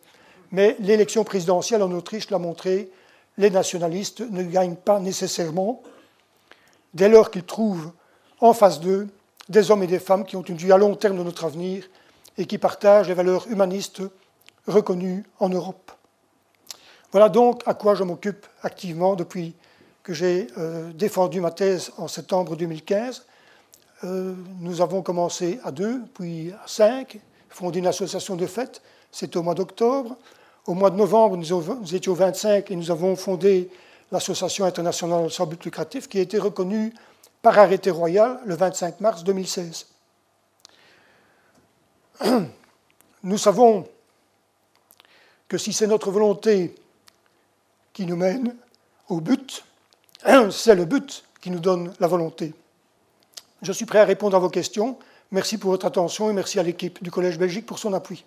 [0.51, 2.89] mais l'élection présidentielle en Autriche l'a montré,
[3.37, 5.83] les nationalistes ne gagnent pas nécessairement
[6.95, 7.91] dès lors qu'ils trouvent
[8.39, 9.09] en face d'eux
[9.47, 11.87] des hommes et des femmes qui ont une vue à long terme de notre avenir
[12.39, 14.01] et qui partagent les valeurs humanistes
[14.65, 15.91] reconnues en Europe.
[17.11, 19.53] Voilà donc à quoi je m'occupe activement depuis
[20.01, 23.23] que j'ai euh, défendu ma thèse en septembre 2015.
[24.03, 27.19] Euh, nous avons commencé à deux, puis à cinq,
[27.49, 28.81] fondé une association de fêtes,
[29.11, 30.15] c'était au mois d'octobre.
[30.65, 33.69] Au mois de novembre, nous, étions 25 et nous avons fondé
[34.11, 36.93] l'Association internationale sans but lucratif qui a été reconnue
[37.41, 39.87] par arrêté royal le 25 mars 2016.
[43.23, 43.87] Nous savons
[45.47, 46.75] que si c'est notre volonté
[47.93, 48.55] qui nous mène
[49.07, 49.63] au but,
[50.51, 52.53] c'est le but qui nous donne la volonté.
[53.61, 54.97] Je suis prêt à répondre à vos questions.
[55.31, 58.23] Merci pour votre attention et merci à l'équipe du Collège Belgique pour son appui.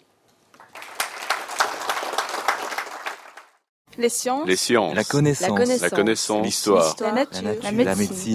[3.99, 4.47] Les sciences.
[4.95, 5.81] La connaissance.
[5.83, 6.45] La connaissance.
[6.45, 6.97] L'histoire.
[7.01, 7.43] La, nature.
[7.63, 7.73] La,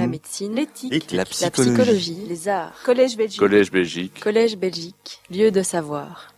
[0.07, 0.56] médecine.
[0.56, 1.11] L'éthique.
[1.11, 2.26] La, psychologie.
[2.28, 2.74] Les arts.
[2.84, 3.40] Collège Belgique.
[3.40, 4.19] Collège Belgique.
[4.19, 5.22] Collège Belgique.
[5.32, 6.34] Lieu de savoir.